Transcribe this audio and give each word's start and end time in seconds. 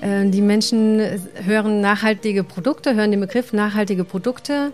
Äh, 0.00 0.26
die 0.26 0.42
Menschen 0.42 1.00
hören 1.44 1.80
nachhaltige 1.80 2.44
Produkte, 2.44 2.94
hören 2.94 3.10
den 3.10 3.20
Begriff 3.20 3.52
nachhaltige 3.52 4.04
Produkte 4.04 4.72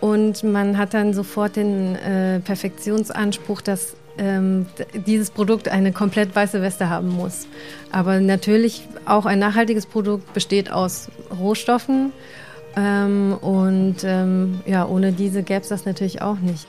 und 0.00 0.42
man 0.42 0.78
hat 0.78 0.94
dann 0.94 1.14
sofort 1.14 1.56
den 1.56 1.96
äh, 1.96 2.40
Perfektionsanspruch, 2.40 3.60
dass 3.60 3.94
ähm, 4.18 4.66
dieses 5.06 5.30
Produkt 5.30 5.68
eine 5.68 5.92
komplett 5.92 6.34
weiße 6.34 6.60
Weste 6.60 6.90
haben 6.90 7.08
muss. 7.08 7.46
Aber 7.90 8.20
natürlich 8.20 8.86
auch 9.06 9.26
ein 9.26 9.38
nachhaltiges 9.38 9.86
Produkt 9.86 10.32
besteht 10.34 10.70
aus 10.70 11.08
Rohstoffen 11.38 12.12
ähm, 12.76 13.36
und 13.40 13.96
ähm, 14.04 14.60
ja, 14.66 14.86
ohne 14.86 15.12
diese 15.12 15.42
gäbe 15.42 15.60
es 15.60 15.68
das 15.68 15.84
natürlich 15.84 16.22
auch 16.22 16.38
nicht. 16.38 16.66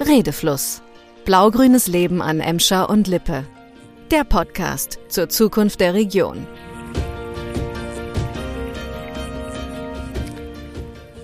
Redefluss. 0.00 0.82
Blaugrünes 1.24 1.86
Leben 1.86 2.20
an 2.20 2.40
Emscher 2.40 2.90
und 2.90 3.06
Lippe. 3.06 3.46
Der 4.10 4.24
Podcast 4.24 4.98
zur 5.08 5.30
Zukunft 5.30 5.80
der 5.80 5.94
Region. 5.94 6.46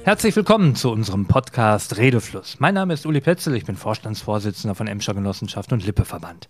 Herzlich 0.05 0.35
willkommen 0.35 0.75
zu 0.75 0.91
unserem 0.91 1.27
Podcast 1.27 1.99
Redefluss. 1.99 2.57
Mein 2.61 2.73
Name 2.73 2.95
ist 2.95 3.05
Uli 3.05 3.21
Petzel, 3.21 3.55
ich 3.55 3.67
bin 3.67 3.77
Vorstandsvorsitzender 3.77 4.75
von 4.75 4.87
Emscher 4.87 5.13
Genossenschaft 5.13 5.71
und 5.71 5.85
Lippeverband. 5.85 6.49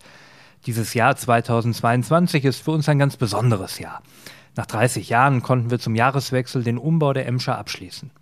Dieses 0.67 0.95
Jahr 0.95 1.17
2022 1.17 2.45
ist 2.45 2.63
für 2.63 2.71
uns 2.71 2.89
ein 2.89 3.01
ganz 3.01 3.17
besonderes 3.17 3.80
Jahr. 3.80 4.01
Nach 4.55 4.67
30 4.67 5.09
Jahren 5.09 5.43
konnten 5.43 5.73
wir 5.73 5.80
zum 5.80 5.97
Jahreswechsel 5.97 6.63
den 6.63 6.79
Umbau 6.79 7.13
der 7.15 7.27
Emscher 7.27 7.59
abschließen. 7.59 8.13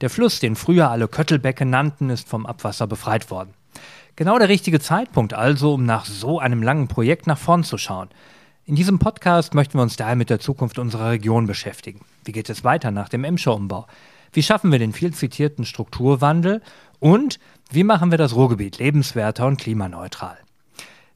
Der 0.00 0.08
Fluss, 0.08 0.40
den 0.40 0.56
früher 0.56 0.90
alle 0.90 1.06
Köttelbecke 1.06 1.66
nannten, 1.66 2.08
ist 2.08 2.26
vom 2.26 2.46
Abwasser 2.46 2.86
befreit 2.86 3.30
worden. 3.30 3.52
Genau 4.20 4.38
der 4.38 4.50
richtige 4.50 4.80
Zeitpunkt 4.80 5.32
also, 5.32 5.72
um 5.72 5.86
nach 5.86 6.04
so 6.04 6.38
einem 6.38 6.62
langen 6.62 6.88
Projekt 6.88 7.26
nach 7.26 7.38
vorn 7.38 7.64
zu 7.64 7.78
schauen. 7.78 8.10
In 8.66 8.74
diesem 8.74 8.98
Podcast 8.98 9.54
möchten 9.54 9.78
wir 9.78 9.82
uns 9.82 9.96
daher 9.96 10.14
mit 10.14 10.28
der 10.28 10.38
Zukunft 10.38 10.78
unserer 10.78 11.12
Region 11.12 11.46
beschäftigen. 11.46 12.00
Wie 12.26 12.32
geht 12.32 12.50
es 12.50 12.62
weiter 12.62 12.90
nach 12.90 13.08
dem 13.08 13.24
Emscher-Umbau? 13.24 13.86
Wie 14.34 14.42
schaffen 14.42 14.72
wir 14.72 14.78
den 14.78 14.92
viel 14.92 15.14
zitierten 15.14 15.64
Strukturwandel? 15.64 16.60
Und 16.98 17.40
wie 17.70 17.82
machen 17.82 18.10
wir 18.10 18.18
das 18.18 18.34
Ruhrgebiet 18.34 18.76
lebenswerter 18.76 19.46
und 19.46 19.58
klimaneutral? 19.58 20.36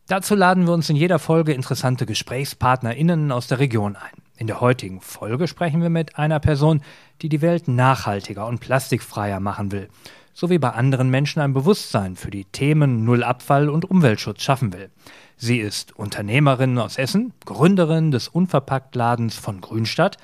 Dazu 0.07 0.35
laden 0.35 0.67
wir 0.67 0.73
uns 0.73 0.89
in 0.89 0.97
jeder 0.97 1.19
Folge 1.19 1.53
interessante 1.53 2.07
GesprächspartnerInnen 2.07 3.33
aus 3.33 3.49
der 3.49 3.59
Region 3.59 3.97
ein. 3.97 4.23
In 4.39 4.47
der 4.47 4.63
heutigen 4.63 5.03
Folge 5.03 5.47
sprechen 5.47 5.83
wir 5.83 5.91
mit 5.91 6.19
einer 6.19 6.41
Person, 6.41 6.81
die 7.21 7.29
die 7.29 7.43
Welt 7.43 7.69
nachhaltiger 7.69 8.47
und 8.47 8.61
plastikfreier 8.61 9.41
machen 9.41 9.73
will 9.73 9.91
so 10.35 10.51
wie 10.51 10.59
bei 10.59 10.71
anderen 10.71 11.09
Menschen 11.09 11.41
ein 11.41 11.55
Bewusstsein 11.55 12.17
für 12.17 12.31
die 12.31 12.45
Themen 12.45 13.05
Null 13.05 13.23
Abfall 13.23 13.71
und 13.71 13.89
Umweltschutz 13.89 14.43
schaffen 14.43 14.73
will. 14.73 14.91
Sie 15.37 15.59
ist 15.59 15.97
Unternehmerin 15.97 16.77
aus 16.79 16.99
Essen, 16.99 17.33
Gründerin 17.45 18.11
des 18.11 18.29
Unverpacktladens 18.29 19.37
von 19.37 19.61
Grünstadt 19.61 20.19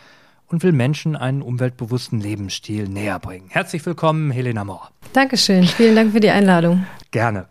und 0.49 0.65
will 0.65 0.73
Menschen 0.73 1.15
einen 1.15 1.43
umweltbewussten 1.43 2.21
Lebensstil 2.21 2.89
näher 2.89 3.21
bringen. 3.21 3.47
Herzlich 3.49 3.87
willkommen, 3.87 4.33
Helena 4.33 4.65
Mohr. 4.65 4.91
Dankeschön, 5.13 5.65
vielen 5.65 5.95
Dank 5.95 6.13
für 6.13 6.21
die 6.21 6.31
Einladung. 6.31 6.85
Gerne. 7.13 7.47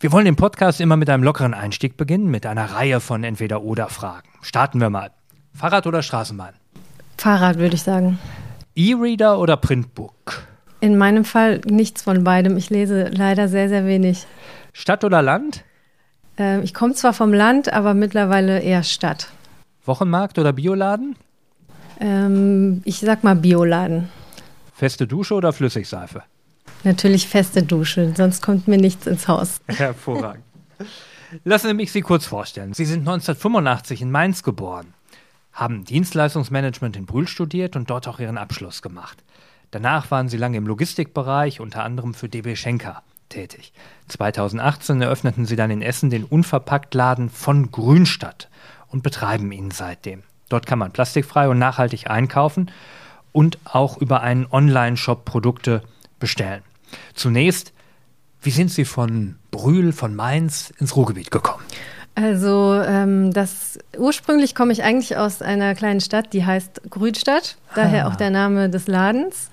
Wir 0.00 0.12
wollen 0.12 0.24
den 0.24 0.36
Podcast 0.36 0.80
immer 0.80 0.96
mit 0.96 1.10
einem 1.10 1.24
lockeren 1.24 1.54
Einstieg 1.54 1.96
beginnen, 1.96 2.30
mit 2.30 2.46
einer 2.46 2.72
Reihe 2.72 3.00
von 3.00 3.24
Entweder-Oder-Fragen. 3.24 4.28
Starten 4.40 4.80
wir 4.80 4.90
mal. 4.90 5.10
Fahrrad 5.52 5.86
oder 5.86 6.02
Straßenbahn? 6.02 6.54
Fahrrad, 7.18 7.58
würde 7.58 7.74
ich 7.74 7.82
sagen. 7.82 8.18
E-Reader 8.76 9.38
oder 9.40 9.56
Printbook? 9.56 10.47
In 10.80 10.96
meinem 10.96 11.24
Fall 11.24 11.60
nichts 11.64 12.02
von 12.02 12.24
beidem. 12.24 12.56
Ich 12.56 12.70
lese 12.70 13.08
leider 13.08 13.48
sehr, 13.48 13.68
sehr 13.68 13.86
wenig. 13.86 14.26
Stadt 14.72 15.02
oder 15.04 15.22
Land? 15.22 15.64
Äh, 16.38 16.60
ich 16.62 16.72
komme 16.72 16.94
zwar 16.94 17.12
vom 17.12 17.32
Land, 17.32 17.72
aber 17.72 17.94
mittlerweile 17.94 18.60
eher 18.60 18.84
Stadt. 18.84 19.28
Wochenmarkt 19.84 20.38
oder 20.38 20.52
Bioladen? 20.52 21.16
Ähm, 22.00 22.82
ich 22.84 23.00
sag 23.00 23.24
mal 23.24 23.34
Bioladen. 23.34 24.08
Feste 24.72 25.06
Dusche 25.08 25.34
oder 25.34 25.52
Flüssigseife? 25.52 26.22
Natürlich 26.84 27.26
feste 27.26 27.64
Dusche, 27.64 28.12
sonst 28.16 28.40
kommt 28.40 28.68
mir 28.68 28.78
nichts 28.78 29.06
ins 29.06 29.26
Haus. 29.26 29.60
Hervorragend. 29.66 30.44
Lassen 31.44 31.68
Sie 31.68 31.74
mich 31.74 31.90
Sie 31.90 32.02
kurz 32.02 32.26
vorstellen. 32.26 32.72
Sie 32.72 32.84
sind 32.84 33.00
1985 33.00 34.02
in 34.02 34.10
Mainz 34.10 34.42
geboren, 34.42 34.94
haben 35.52 35.84
Dienstleistungsmanagement 35.84 36.96
in 36.96 37.06
Brühl 37.06 37.26
studiert 37.26 37.74
und 37.74 37.90
dort 37.90 38.06
auch 38.06 38.20
Ihren 38.20 38.38
Abschluss 38.38 38.80
gemacht. 38.80 39.18
Danach 39.70 40.10
waren 40.10 40.28
sie 40.28 40.36
lange 40.36 40.56
im 40.56 40.66
Logistikbereich, 40.66 41.60
unter 41.60 41.84
anderem 41.84 42.14
für 42.14 42.28
DB 42.28 42.56
Schenker 42.56 43.02
tätig. 43.28 43.72
2018 44.08 45.02
eröffneten 45.02 45.44
sie 45.44 45.56
dann 45.56 45.70
in 45.70 45.82
Essen 45.82 46.10
den 46.10 46.24
Unverpacktladen 46.24 47.28
von 47.28 47.70
Grünstadt 47.70 48.48
und 48.88 49.02
betreiben 49.02 49.52
ihn 49.52 49.70
seitdem. 49.70 50.22
Dort 50.48 50.66
kann 50.66 50.78
man 50.78 50.92
plastikfrei 50.92 51.48
und 51.48 51.58
nachhaltig 51.58 52.08
einkaufen 52.08 52.70
und 53.32 53.58
auch 53.64 53.98
über 53.98 54.22
einen 54.22 54.46
Online-Shop 54.50 55.24
Produkte 55.24 55.82
bestellen. 56.18 56.62
Zunächst, 57.14 57.74
wie 58.40 58.50
sind 58.50 58.70
Sie 58.70 58.86
von 58.86 59.36
Brühl, 59.50 59.92
von 59.92 60.14
Mainz 60.14 60.72
ins 60.78 60.96
Ruhrgebiet 60.96 61.30
gekommen? 61.30 61.62
Also 62.20 62.82
ähm, 62.84 63.32
das 63.32 63.78
ursprünglich 63.96 64.56
komme 64.56 64.72
ich 64.72 64.82
eigentlich 64.82 65.16
aus 65.16 65.40
einer 65.40 65.76
kleinen 65.76 66.00
Stadt, 66.00 66.32
die 66.32 66.44
heißt 66.44 66.90
Grünstadt, 66.90 67.56
daher 67.76 68.06
ah. 68.06 68.08
auch 68.08 68.16
der 68.16 68.30
Name 68.30 68.68
des 68.68 68.88
Ladens. 68.88 69.50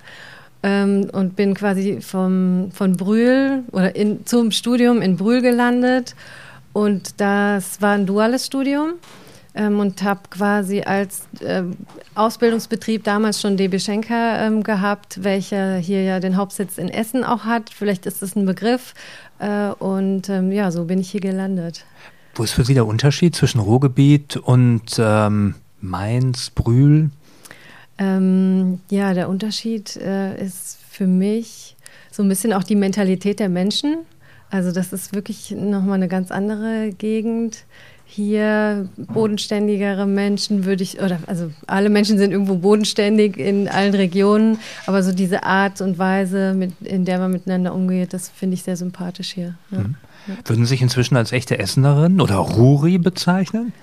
Ähm, 0.63 1.11
und 1.13 1.35
bin 1.35 1.53
quasi 1.53 2.01
vom, 2.01 2.71
von 2.71 2.93
Brühl 2.93 3.63
oder 3.71 3.95
in, 3.95 4.25
zum 4.25 4.49
Studium 4.49 5.03
in 5.03 5.15
Brühl 5.15 5.43
gelandet. 5.43 6.15
Und 6.73 7.21
das 7.21 7.83
war 7.83 7.93
ein 7.93 8.07
duales 8.07 8.47
Studium 8.47 8.93
ähm, 9.53 9.79
und 9.79 10.01
habe 10.01 10.21
quasi 10.31 10.81
als 10.81 11.27
äh, 11.41 11.61
Ausbildungsbetrieb 12.15 13.03
damals 13.03 13.41
schon 13.41 13.57
DB 13.57 13.77
Schenker 13.77 14.39
ähm, 14.39 14.63
gehabt, 14.63 15.23
welcher 15.23 15.75
hier 15.75 16.01
ja 16.01 16.19
den 16.19 16.35
Hauptsitz 16.35 16.79
in 16.79 16.89
Essen 16.89 17.23
auch 17.23 17.45
hat. 17.45 17.69
Vielleicht 17.69 18.07
ist 18.07 18.23
das 18.23 18.35
ein 18.35 18.47
Begriff. 18.47 18.95
Äh, 19.37 19.67
und 19.77 20.29
ähm, 20.29 20.51
ja, 20.51 20.71
so 20.71 20.85
bin 20.85 20.97
ich 20.97 21.11
hier 21.11 21.21
gelandet. 21.21 21.85
Wo 22.35 22.43
ist 22.43 22.51
für 22.51 22.65
Sie 22.65 22.73
der 22.73 22.85
Unterschied 22.85 23.33
zwischen 23.33 23.59
Ruhrgebiet 23.59 24.35
und 24.35 24.97
ähm, 24.99 25.55
Mainz, 25.79 26.49
Brühl? 26.49 27.09
Ähm, 27.97 28.81
ja, 28.89 29.13
der 29.13 29.29
Unterschied 29.29 29.95
äh, 29.95 30.43
ist 30.43 30.77
für 30.89 31.07
mich 31.07 31.77
so 32.11 32.23
ein 32.23 32.29
bisschen 32.29 32.51
auch 32.51 32.63
die 32.63 32.75
Mentalität 32.75 33.39
der 33.39 33.47
Menschen. 33.47 33.99
Also 34.49 34.73
das 34.73 34.91
ist 34.91 35.15
wirklich 35.15 35.51
nochmal 35.51 35.95
eine 35.95 36.09
ganz 36.09 36.29
andere 36.29 36.91
Gegend. 36.97 37.63
Hier 38.05 38.89
bodenständigere 38.97 40.05
Menschen 40.05 40.65
würde 40.65 40.83
ich, 40.83 41.01
oder 41.01 41.19
also 41.27 41.51
alle 41.67 41.89
Menschen 41.89 42.17
sind 42.17 42.31
irgendwo 42.31 42.55
bodenständig 42.55 43.37
in 43.37 43.67
allen 43.67 43.95
Regionen, 43.95 44.59
aber 44.85 45.01
so 45.03 45.11
diese 45.11 45.43
Art 45.43 45.81
und 45.81 45.97
Weise, 45.97 46.53
mit, 46.53 46.73
in 46.81 47.05
der 47.05 47.17
man 47.17 47.31
miteinander 47.31 47.73
umgeht, 47.73 48.13
das 48.13 48.29
finde 48.29 48.55
ich 48.55 48.63
sehr 48.63 48.77
sympathisch 48.77 49.33
hier. 49.33 49.55
Ja. 49.71 49.79
Mhm. 49.79 49.95
Würden 50.45 50.65
Sie 50.65 50.69
sich 50.69 50.81
inzwischen 50.81 51.15
als 51.15 51.31
echte 51.31 51.59
Essenerin 51.59 52.21
oder 52.21 52.35
Ruri 52.35 52.97
bezeichnen? 52.97 53.73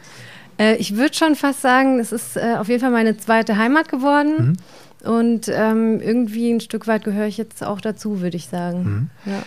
Äh, 0.59 0.77
ich 0.77 0.97
würde 0.97 1.15
schon 1.15 1.35
fast 1.35 1.63
sagen, 1.63 1.99
es 1.99 2.13
ist 2.13 2.37
äh, 2.37 2.57
auf 2.59 2.69
jeden 2.69 2.81
Fall 2.81 2.91
meine 2.91 3.17
zweite 3.17 3.57
Heimat 3.57 3.89
geworden. 3.89 4.57
Mhm. 5.03 5.09
Und 5.09 5.49
ähm, 5.49 6.01
irgendwie 6.01 6.53
ein 6.53 6.61
Stück 6.61 6.87
weit 6.87 7.05
gehöre 7.05 7.27
ich 7.27 7.37
jetzt 7.37 7.65
auch 7.65 7.81
dazu, 7.81 8.21
würde 8.21 8.37
ich 8.37 8.47
sagen. 8.47 9.11
Mhm. 9.25 9.33
Ja. 9.33 9.43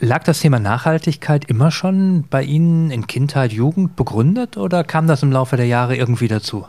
Lag 0.00 0.24
das 0.24 0.40
Thema 0.40 0.58
Nachhaltigkeit 0.58 1.44
immer 1.44 1.70
schon 1.70 2.24
bei 2.28 2.42
Ihnen 2.42 2.90
in 2.90 3.06
Kindheit, 3.06 3.52
Jugend 3.52 3.96
begründet 3.96 4.56
oder 4.56 4.82
kam 4.82 5.06
das 5.06 5.22
im 5.22 5.30
Laufe 5.30 5.56
der 5.56 5.66
Jahre 5.66 5.96
irgendwie 5.96 6.28
dazu? 6.28 6.66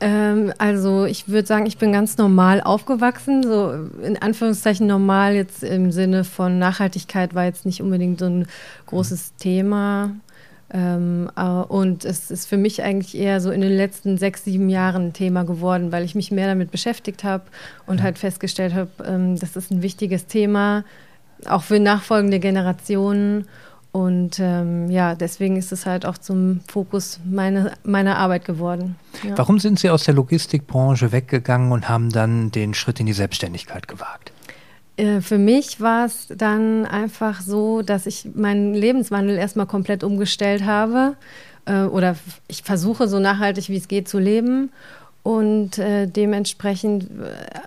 Ähm, 0.00 0.52
also 0.58 1.04
ich 1.04 1.28
würde 1.28 1.46
sagen, 1.46 1.66
ich 1.66 1.78
bin 1.78 1.92
ganz 1.92 2.16
normal 2.16 2.60
aufgewachsen. 2.62 3.42
So 3.42 3.72
in 4.02 4.16
Anführungszeichen 4.20 4.86
normal 4.86 5.34
jetzt 5.34 5.62
im 5.62 5.92
Sinne 5.92 6.24
von 6.24 6.58
Nachhaltigkeit 6.58 7.34
war 7.34 7.44
jetzt 7.44 7.66
nicht 7.66 7.82
unbedingt 7.82 8.18
so 8.18 8.26
ein 8.26 8.46
großes 8.86 9.36
Thema. 9.36 10.12
Ähm, 10.72 11.30
äh, 11.36 11.42
und 11.42 12.04
es 12.04 12.30
ist 12.30 12.46
für 12.46 12.56
mich 12.56 12.82
eigentlich 12.82 13.16
eher 13.16 13.40
so 13.40 13.50
in 13.50 13.60
den 13.60 13.72
letzten 13.72 14.18
sechs, 14.18 14.44
sieben 14.44 14.68
Jahren 14.68 15.08
ein 15.08 15.12
Thema 15.12 15.44
geworden, 15.44 15.90
weil 15.92 16.04
ich 16.04 16.14
mich 16.14 16.30
mehr 16.30 16.46
damit 16.46 16.70
beschäftigt 16.70 17.24
habe 17.24 17.44
und 17.86 17.98
ja. 17.98 18.04
halt 18.04 18.18
festgestellt 18.18 18.74
habe, 18.74 18.90
ähm, 19.04 19.38
das 19.38 19.56
ist 19.56 19.70
ein 19.70 19.82
wichtiges 19.82 20.26
Thema, 20.26 20.84
auch 21.46 21.62
für 21.62 21.80
nachfolgende 21.80 22.38
Generationen. 22.38 23.46
Und 23.92 24.38
ähm, 24.38 24.88
ja, 24.88 25.16
deswegen 25.16 25.56
ist 25.56 25.72
es 25.72 25.84
halt 25.84 26.06
auch 26.06 26.16
zum 26.16 26.60
Fokus 26.68 27.18
meine, 27.24 27.72
meiner 27.82 28.18
Arbeit 28.18 28.44
geworden. 28.44 28.94
Ja. 29.24 29.36
Warum 29.36 29.58
sind 29.58 29.80
Sie 29.80 29.90
aus 29.90 30.04
der 30.04 30.14
Logistikbranche 30.14 31.10
weggegangen 31.10 31.72
und 31.72 31.88
haben 31.88 32.10
dann 32.10 32.52
den 32.52 32.72
Schritt 32.74 33.00
in 33.00 33.06
die 33.06 33.12
Selbstständigkeit 33.12 33.88
gewagt? 33.88 34.32
Äh, 34.96 35.20
für 35.20 35.38
mich 35.38 35.80
war 35.80 36.06
es 36.06 36.28
dann 36.28 36.86
einfach 36.86 37.40
so, 37.40 37.82
dass 37.82 38.06
ich 38.06 38.28
meinen 38.34 38.74
Lebenswandel 38.74 39.36
erstmal 39.36 39.66
komplett 39.66 40.04
umgestellt 40.04 40.64
habe. 40.64 41.16
Äh, 41.64 41.82
oder 41.82 42.14
ich 42.46 42.62
versuche 42.62 43.08
so 43.08 43.18
nachhaltig 43.18 43.68
wie 43.70 43.76
es 43.76 43.88
geht 43.88 44.08
zu 44.08 44.20
leben. 44.20 44.70
Und 45.24 45.78
äh, 45.78 46.06
dementsprechend 46.06 47.08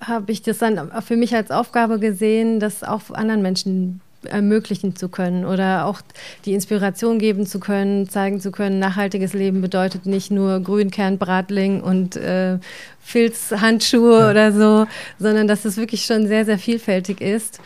habe 0.01 0.31
ich 0.31 0.41
das 0.41 0.57
dann 0.57 0.89
für 1.03 1.17
mich 1.17 1.35
als 1.35 1.51
Aufgabe 1.51 1.99
gesehen, 1.99 2.59
das 2.59 2.83
auch 2.83 3.11
anderen 3.11 3.41
Menschen 3.41 4.01
ermöglichen 4.25 4.95
zu 4.95 5.09
können 5.09 5.45
oder 5.45 5.85
auch 5.85 6.01
die 6.45 6.53
Inspiration 6.53 7.19
geben 7.19 7.45
zu 7.45 7.59
können, 7.59 8.09
zeigen 8.09 8.39
zu 8.39 8.51
können, 8.51 8.79
nachhaltiges 8.79 9.33
Leben 9.33 9.61
bedeutet 9.61 10.05
nicht 10.05 10.31
nur 10.31 10.59
Grünkernbratling 10.59 11.81
und 11.81 12.15
äh, 12.15 12.59
Filzhandschuhe 13.01 14.19
ja. 14.19 14.31
oder 14.31 14.51
so, 14.51 14.87
sondern 15.19 15.47
dass 15.47 15.65
es 15.65 15.77
wirklich 15.77 16.05
schon 16.05 16.27
sehr, 16.27 16.45
sehr 16.45 16.57
vielfältig 16.57 17.21
ist. 17.21 17.59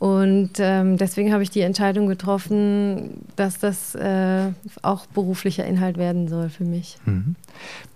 Und 0.00 0.52
ähm, 0.60 0.96
deswegen 0.96 1.30
habe 1.30 1.42
ich 1.42 1.50
die 1.50 1.60
Entscheidung 1.60 2.06
getroffen, 2.06 3.22
dass 3.36 3.58
das 3.58 3.94
äh, 3.94 4.46
auch 4.80 5.04
beruflicher 5.04 5.66
Inhalt 5.66 5.98
werden 5.98 6.26
soll 6.26 6.48
für 6.48 6.64
mich. 6.64 6.96
Mhm. 7.04 7.36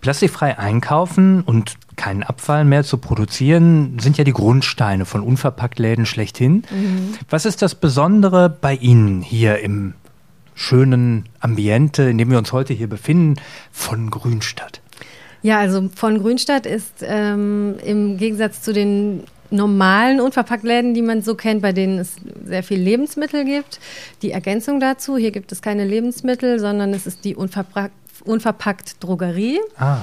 Plastikfrei 0.03 0.59
einkaufen 0.59 1.41
und 1.41 1.77
keinen 1.97 2.23
Abfall 2.23 2.67
mehr 2.67 2.85
zu 2.85 2.99
produzieren, 2.99 3.99
sind 4.01 4.19
ja 4.19 4.25
die 4.25 4.35
Grundsteine 4.35 5.07
von 5.07 5.23
Unverpacktläden 5.23 6.05
schlechthin. 6.05 6.65
Mhm. 6.71 7.15
Was 7.31 7.47
ist 7.47 7.63
das 7.63 7.75
Besondere 7.75 8.51
bei 8.51 8.75
Ihnen 8.75 9.23
hier 9.23 9.61
im 9.61 9.95
schönen 10.55 11.25
Ambiente, 11.41 12.03
in 12.03 12.19
dem 12.19 12.31
wir 12.31 12.37
uns 12.37 12.53
heute 12.53 12.75
hier 12.75 12.89
befinden, 12.89 13.41
von 13.73 14.11
Grünstadt? 14.11 14.83
Ja, 15.41 15.59
also 15.59 15.89
von 15.95 16.19
Grünstadt 16.19 16.67
ist 16.67 17.03
ähm, 17.03 17.77
im 17.83 18.19
Gegensatz 18.19 18.61
zu 18.61 18.75
den 18.75 19.25
normalen 19.55 20.21
Unverpacktläden, 20.21 20.95
die 20.95 21.03
man 21.03 21.23
so 21.23 21.35
kennt, 21.35 21.63
bei 21.63 21.73
denen 21.73 21.99
es 21.99 22.17
sehr 22.45 22.63
viel 22.63 22.81
Lebensmittel 22.81 23.45
gibt. 23.45 23.81
Die 24.23 24.33
Ergänzung 24.33 24.81
dazu, 24.81 25.17
hier 25.17 25.31
gibt 25.31 25.53
es 25.53 25.63
keine 25.63 25.85
Lebensmittel, 25.85 26.59
sondern 26.59 26.93
es 26.93 27.07
ist 27.07 27.25
die 27.25 27.35
unverpackt, 27.37 27.95
unverpackt 28.25 29.03
Drogerie. 29.03 29.61
Ah. 29.79 29.99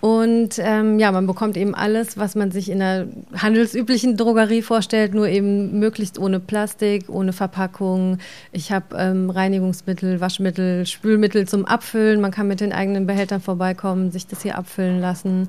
Und 0.00 0.58
ähm, 0.58 0.98
ja, 0.98 1.10
man 1.10 1.26
bekommt 1.26 1.56
eben 1.56 1.74
alles, 1.74 2.18
was 2.18 2.34
man 2.34 2.50
sich 2.50 2.70
in 2.70 2.82
einer 2.82 3.06
handelsüblichen 3.34 4.16
Drogerie 4.16 4.62
vorstellt, 4.62 5.14
nur 5.14 5.26
eben 5.26 5.78
möglichst 5.78 6.18
ohne 6.18 6.38
Plastik, 6.38 7.08
ohne 7.08 7.32
Verpackung. 7.32 8.18
Ich 8.52 8.72
habe 8.72 8.94
ähm, 8.96 9.30
Reinigungsmittel, 9.30 10.20
Waschmittel, 10.20 10.84
Spülmittel 10.86 11.48
zum 11.48 11.64
Abfüllen. 11.64 12.20
Man 12.20 12.30
kann 12.30 12.46
mit 12.46 12.60
den 12.60 12.72
eigenen 12.72 13.06
Behältern 13.06 13.40
vorbeikommen, 13.40 14.10
sich 14.10 14.26
das 14.26 14.42
hier 14.42 14.58
abfüllen 14.58 15.00
lassen. 15.00 15.48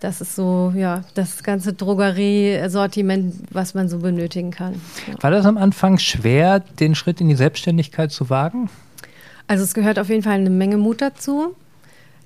Das 0.00 0.20
ist 0.20 0.36
so, 0.36 0.72
ja, 0.76 1.02
das 1.14 1.42
ganze 1.42 1.72
Drogeriesortiment, 1.72 3.34
was 3.50 3.74
man 3.74 3.88
so 3.88 3.98
benötigen 3.98 4.50
kann. 4.50 4.74
Ja. 5.06 5.22
War 5.22 5.30
das 5.30 5.46
am 5.46 5.56
Anfang 5.56 5.98
schwer, 5.98 6.60
den 6.60 6.94
Schritt 6.94 7.20
in 7.20 7.28
die 7.28 7.34
Selbstständigkeit 7.34 8.12
zu 8.12 8.28
wagen? 8.28 8.68
Also 9.46 9.64
es 9.64 9.72
gehört 9.74 9.98
auf 9.98 10.08
jeden 10.08 10.22
Fall 10.22 10.34
eine 10.34 10.50
Menge 10.50 10.76
Mut 10.76 11.00
dazu. 11.00 11.54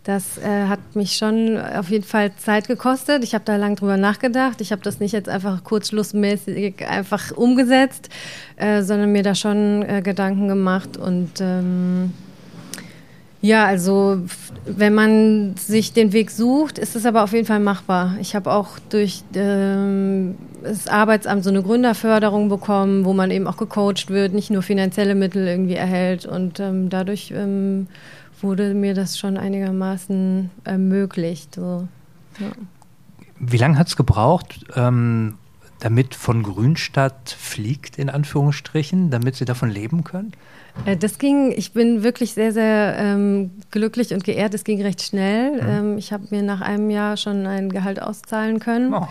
Das 0.03 0.39
äh, 0.39 0.67
hat 0.67 0.81
mich 0.95 1.17
schon 1.17 1.59
auf 1.59 1.91
jeden 1.91 2.05
Fall 2.05 2.35
Zeit 2.37 2.67
gekostet. 2.67 3.23
Ich 3.23 3.35
habe 3.35 3.45
da 3.45 3.57
lange 3.57 3.75
drüber 3.77 3.99
nachgedacht. 3.99 4.63
Ich 4.63 4.73
habe 4.73 4.81
das 4.83 4.99
nicht 4.99 5.13
jetzt 5.13 5.29
einfach 5.29 5.63
kurzschlussmäßig 5.63 6.87
einfach 6.87 7.33
umgesetzt, 7.33 8.09
äh, 8.57 8.83
sondern 8.83 9.13
mir 9.13 9.23
da 9.23 9.35
schon 9.35 9.83
äh, 9.83 10.01
Gedanken 10.03 10.49
gemacht 10.49 10.97
und 10.97 11.33
ähm, 11.41 12.15
ja, 13.43 13.65
also 13.65 14.19
wenn 14.67 14.95
man 14.95 15.57
sich 15.57 15.95
den 15.95 16.13
Weg 16.13 16.31
sucht, 16.31 16.79
ist 16.79 16.95
es 16.95 17.07
aber 17.07 17.25
auf 17.25 17.33
jeden 17.33 17.47
Fall 17.47 17.61
machbar. 17.61 18.17
Ich 18.21 18.35
habe 18.35 18.53
auch 18.53 18.79
durch 18.91 19.23
ähm, 19.35 20.37
das 20.63 20.89
Arbeitsamt 20.89 21.45
so 21.45 21.51
eine 21.51 21.63
Gründerförderung 21.63 22.51
bekommen, 22.51 23.07
wo 23.07 23.15
man 23.15 23.31
eben 23.31 23.47
auch 23.47 23.57
gecoacht 23.57 24.11
wird, 24.11 24.35
nicht 24.35 24.51
nur 24.51 24.63
finanzielle 24.63 25.15
Mittel 25.15 25.47
irgendwie 25.47 25.75
erhält. 25.75 26.27
Und 26.27 26.61
ähm, 26.61 26.91
dadurch 26.91 27.33
ähm, 27.35 27.87
wurde 28.43 28.75
mir 28.75 28.93
das 28.93 29.19
schon 29.19 29.39
einigermaßen 29.39 30.51
ermöglicht. 30.65 31.55
So. 31.55 31.89
Ja. 32.39 32.53
Wie 33.39 33.57
lange 33.57 33.79
hat 33.79 33.89
es 33.89 33.97
gebraucht, 33.97 34.67
ähm, 34.77 35.39
damit 35.79 36.15
von 36.15 36.43
Grünstadt 36.43 37.31
fliegt, 37.39 37.99
in 37.99 38.11
Anführungsstrichen, 38.11 39.11
damit 39.11 39.37
Sie 39.37 39.47
davon 39.47 39.71
leben 39.71 40.05
können? 40.05 40.33
Äh, 40.85 40.97
das 40.97 41.19
ging, 41.19 41.53
ich 41.53 41.73
bin 41.73 42.03
wirklich 42.03 42.33
sehr, 42.33 42.53
sehr 42.53 42.97
ähm, 42.99 43.51
glücklich 43.71 44.13
und 44.13 44.25
geehrt. 44.25 44.55
Es 44.55 44.65
ging 44.65 44.81
recht 44.83 45.03
schnell. 45.03 45.53
Mhm. 45.53 45.69
Ähm, 45.69 45.99
ich 45.99 46.13
habe 46.13 46.27
mir 46.31 46.43
nach 46.43 46.61
einem 46.61 46.91
Jahr 46.91 47.17
schon 47.17 47.47
ein 47.47 47.71
Gehalt 47.71 48.01
auszahlen 48.03 48.59
können. 48.61 48.95
Oh. 48.95 49.07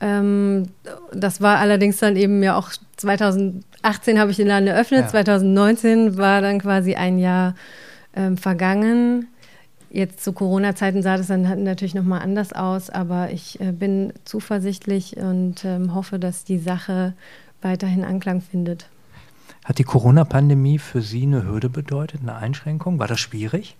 Ähm, 0.00 0.64
das 1.12 1.40
war 1.40 1.58
allerdings 1.58 1.98
dann 1.98 2.16
eben 2.16 2.42
ja 2.42 2.56
auch 2.56 2.70
2018 2.96 4.18
habe 4.18 4.32
ich 4.32 4.36
den 4.36 4.48
Laden 4.48 4.66
eröffnet, 4.66 5.02
ja. 5.02 5.08
2019 5.08 6.16
war 6.16 6.40
dann 6.40 6.58
quasi 6.58 6.96
ein 6.96 7.18
Jahr 7.18 7.54
ähm, 8.14 8.36
vergangen. 8.36 9.28
Jetzt 9.90 10.24
zu 10.24 10.32
Corona-Zeiten 10.32 11.02
sah 11.02 11.18
das 11.18 11.28
dann 11.28 11.62
natürlich 11.62 11.94
nochmal 11.94 12.22
anders 12.22 12.52
aus, 12.52 12.90
aber 12.90 13.30
ich 13.30 13.60
äh, 13.60 13.72
bin 13.72 14.12
zuversichtlich 14.24 15.18
und 15.18 15.64
ähm, 15.64 15.94
hoffe, 15.94 16.18
dass 16.18 16.44
die 16.44 16.58
Sache 16.58 17.12
weiterhin 17.60 18.02
Anklang 18.02 18.40
findet. 18.40 18.86
Hat 19.64 19.78
die 19.78 19.84
Corona-Pandemie 19.84 20.78
für 20.78 21.02
Sie 21.02 21.22
eine 21.22 21.44
Hürde 21.44 21.68
bedeutet, 21.68 22.20
eine 22.22 22.34
Einschränkung? 22.34 22.98
War 22.98 23.08
das 23.08 23.20
schwierig? 23.20 23.76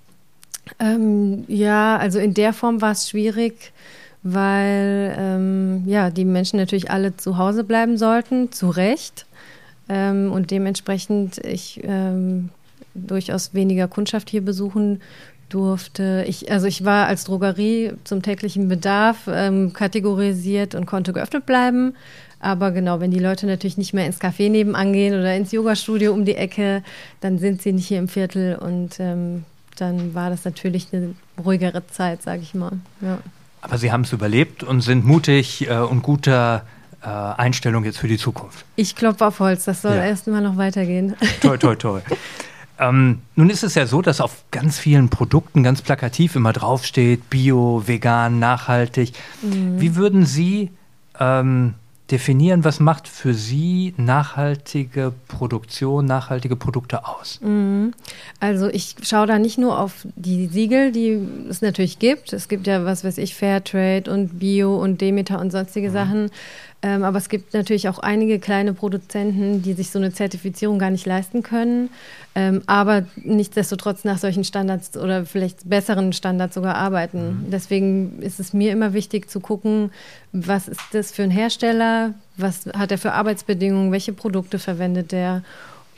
Ähm, 0.78 1.44
ja, 1.48 1.96
also 1.96 2.18
in 2.18 2.34
der 2.34 2.52
Form 2.52 2.80
war 2.80 2.92
es 2.92 3.08
schwierig, 3.08 3.72
weil 4.22 5.14
ähm, 5.18 5.82
ja, 5.86 6.10
die 6.10 6.24
Menschen 6.24 6.58
natürlich 6.58 6.90
alle 6.90 7.16
zu 7.16 7.36
Hause 7.36 7.64
bleiben 7.64 7.96
sollten, 7.98 8.52
zu 8.52 8.70
Recht. 8.70 9.26
Ähm, 9.88 10.30
und 10.30 10.50
dementsprechend 10.50 11.38
ich 11.38 11.80
ähm, 11.82 12.50
durchaus 12.94 13.54
weniger 13.54 13.88
Kundschaft 13.88 14.30
hier 14.30 14.44
besuchen 14.44 15.00
durfte. 15.48 16.24
Ich, 16.26 16.50
also 16.50 16.66
ich 16.66 16.84
war 16.84 17.06
als 17.06 17.24
Drogerie 17.24 17.92
zum 18.04 18.22
täglichen 18.22 18.68
Bedarf 18.68 19.28
ähm, 19.28 19.72
kategorisiert 19.72 20.74
und 20.74 20.86
konnte 20.86 21.12
geöffnet 21.12 21.44
bleiben. 21.44 21.94
Aber 22.42 22.72
genau, 22.72 22.98
wenn 22.98 23.12
die 23.12 23.20
Leute 23.20 23.46
natürlich 23.46 23.78
nicht 23.78 23.94
mehr 23.94 24.04
ins 24.04 24.20
Café 24.20 24.50
nebenan 24.50 24.92
gehen 24.92 25.14
oder 25.18 25.34
ins 25.36 25.52
Yogastudio 25.52 26.12
um 26.12 26.24
die 26.24 26.34
Ecke, 26.34 26.82
dann 27.20 27.38
sind 27.38 27.62
sie 27.62 27.72
nicht 27.72 27.86
hier 27.86 28.00
im 28.00 28.08
Viertel 28.08 28.56
und 28.56 28.98
ähm, 28.98 29.44
dann 29.76 30.12
war 30.12 30.28
das 30.28 30.44
natürlich 30.44 30.88
eine 30.92 31.14
ruhigere 31.42 31.86
Zeit, 31.86 32.22
sage 32.22 32.42
ich 32.42 32.52
mal. 32.52 32.72
Ja. 33.00 33.18
Aber 33.60 33.78
Sie 33.78 33.92
haben 33.92 34.02
es 34.02 34.12
überlebt 34.12 34.64
und 34.64 34.80
sind 34.80 35.04
mutig 35.04 35.68
äh, 35.68 35.76
und 35.76 36.02
guter 36.02 36.64
äh, 37.00 37.06
Einstellung 37.06 37.84
jetzt 37.84 37.98
für 37.98 38.08
die 38.08 38.18
Zukunft. 38.18 38.64
Ich 38.74 38.96
klopfe 38.96 39.26
auf 39.26 39.38
Holz, 39.38 39.64
das 39.64 39.82
soll 39.82 39.94
ja. 39.94 40.04
erst 40.04 40.26
mal 40.26 40.42
noch 40.42 40.56
weitergehen. 40.56 41.14
Toi, 41.40 41.56
toi, 41.56 41.76
toi. 41.76 42.00
ähm, 42.80 43.22
nun 43.36 43.50
ist 43.50 43.62
es 43.62 43.76
ja 43.76 43.86
so, 43.86 44.02
dass 44.02 44.20
auf 44.20 44.44
ganz 44.50 44.80
vielen 44.80 45.10
Produkten 45.10 45.62
ganz 45.62 45.80
plakativ 45.80 46.34
immer 46.34 46.52
draufsteht, 46.52 47.30
bio, 47.30 47.84
vegan, 47.86 48.40
nachhaltig. 48.40 49.12
Mhm. 49.42 49.80
Wie 49.80 49.94
würden 49.94 50.26
Sie 50.26 50.72
ähm, 51.20 51.74
definieren, 52.10 52.64
was 52.64 52.80
macht 52.80 53.08
für 53.08 53.32
Sie 53.32 53.94
nachhaltige 53.96 55.12
Produktion, 55.28 56.04
nachhaltige 56.04 56.56
Produkte 56.56 57.06
aus? 57.06 57.40
Mhm. 57.42 57.92
Also 58.40 58.68
ich 58.68 58.96
schaue 59.02 59.26
da 59.26 59.38
nicht 59.38 59.58
nur 59.58 59.78
auf 59.78 60.06
die 60.16 60.48
Siegel, 60.48 60.92
die 60.92 61.18
es 61.48 61.62
natürlich 61.62 61.98
gibt. 61.98 62.32
Es 62.32 62.48
gibt 62.48 62.66
ja, 62.66 62.84
was 62.84 63.04
weiß 63.04 63.18
ich, 63.18 63.34
Fairtrade 63.34 64.10
und 64.10 64.38
Bio 64.38 64.76
und 64.76 65.00
Demeter 65.00 65.40
und 65.40 65.52
sonstige 65.52 65.88
mhm. 65.88 65.92
Sachen. 65.92 66.30
Ähm, 66.84 67.04
aber 67.04 67.18
es 67.18 67.28
gibt 67.28 67.54
natürlich 67.54 67.88
auch 67.88 68.00
einige 68.00 68.40
kleine 68.40 68.74
Produzenten, 68.74 69.62
die 69.62 69.72
sich 69.74 69.90
so 69.90 70.00
eine 70.00 70.12
Zertifizierung 70.12 70.80
gar 70.80 70.90
nicht 70.90 71.06
leisten 71.06 71.44
können, 71.44 71.90
ähm, 72.34 72.62
aber 72.66 73.04
nichtsdestotrotz 73.16 74.02
nach 74.02 74.18
solchen 74.18 74.42
Standards 74.42 74.96
oder 74.96 75.24
vielleicht 75.24 75.68
besseren 75.68 76.12
Standards 76.12 76.56
sogar 76.56 76.74
arbeiten. 76.74 77.44
Mhm. 77.44 77.50
Deswegen 77.50 78.20
ist 78.20 78.40
es 78.40 78.52
mir 78.52 78.72
immer 78.72 78.94
wichtig 78.94 79.30
zu 79.30 79.38
gucken, 79.38 79.92
was 80.32 80.66
ist 80.66 80.80
das 80.92 81.12
für 81.12 81.22
ein 81.22 81.30
Hersteller, 81.30 82.14
was 82.36 82.66
hat 82.76 82.90
er 82.90 82.98
für 82.98 83.12
Arbeitsbedingungen, 83.12 83.92
welche 83.92 84.12
Produkte 84.12 84.58
verwendet 84.58 85.12
er 85.12 85.42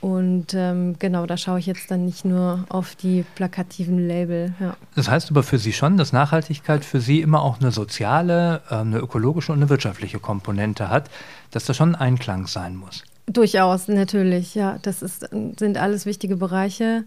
und 0.05 0.53
ähm, 0.53 0.97
genau, 0.99 1.25
da 1.25 1.39
schaue 1.39 1.59
ich 1.59 1.65
jetzt 1.65 1.91
dann 1.91 2.05
nicht 2.05 2.27
nur 2.27 2.67
auf 2.69 2.95
die 2.95 3.25
plakativen 3.37 4.07
Label. 4.07 4.53
Ja. 4.61 4.77
Das 4.95 5.09
heißt 5.09 5.31
aber 5.31 5.43
für 5.43 5.57
Sie 5.57 5.73
schon, 5.73 5.97
dass 5.97 6.13
Nachhaltigkeit 6.13 6.85
für 6.85 7.01
Sie 7.01 7.23
immer 7.23 7.41
auch 7.41 7.59
eine 7.59 7.73
soziale, 7.73 8.61
ähm, 8.71 8.89
eine 8.89 8.99
ökologische 8.99 9.51
und 9.51 9.61
eine 9.61 9.71
wirtschaftliche 9.71 10.19
Komponente 10.19 10.91
hat, 10.91 11.09
dass 11.53 11.65
da 11.65 11.73
schon 11.73 11.95
ein 11.95 12.01
Einklang 12.03 12.47
sein 12.49 12.77
muss. 12.77 13.03
Durchaus, 13.25 13.89
natürlich, 13.89 14.55
ja. 14.55 14.79
Das 14.83 15.01
ist, 15.01 15.27
sind 15.59 15.79
alles 15.79 16.05
wichtige 16.05 16.37
Bereiche. 16.37 17.05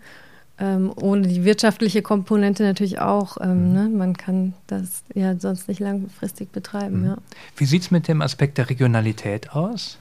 Ähm, 0.58 0.92
ohne 0.96 1.28
die 1.28 1.46
wirtschaftliche 1.46 2.02
Komponente 2.02 2.64
natürlich 2.64 2.98
auch. 2.98 3.38
Ähm, 3.40 3.68
mhm. 3.68 3.74
ne? 3.74 3.90
Man 3.90 4.18
kann 4.18 4.56
das 4.66 5.04
ja 5.14 5.38
sonst 5.38 5.68
nicht 5.68 5.82
langfristig 5.82 6.52
betreiben. 6.52 7.02
Mhm. 7.02 7.06
Ja. 7.06 7.18
Wie 7.58 7.66
sieht 7.66 7.84
es 7.84 7.92
mit 7.92 8.08
dem 8.08 8.24
Aspekt 8.24 8.58
der 8.58 8.72
Regionalität 8.72 9.52
aus? 9.52 10.00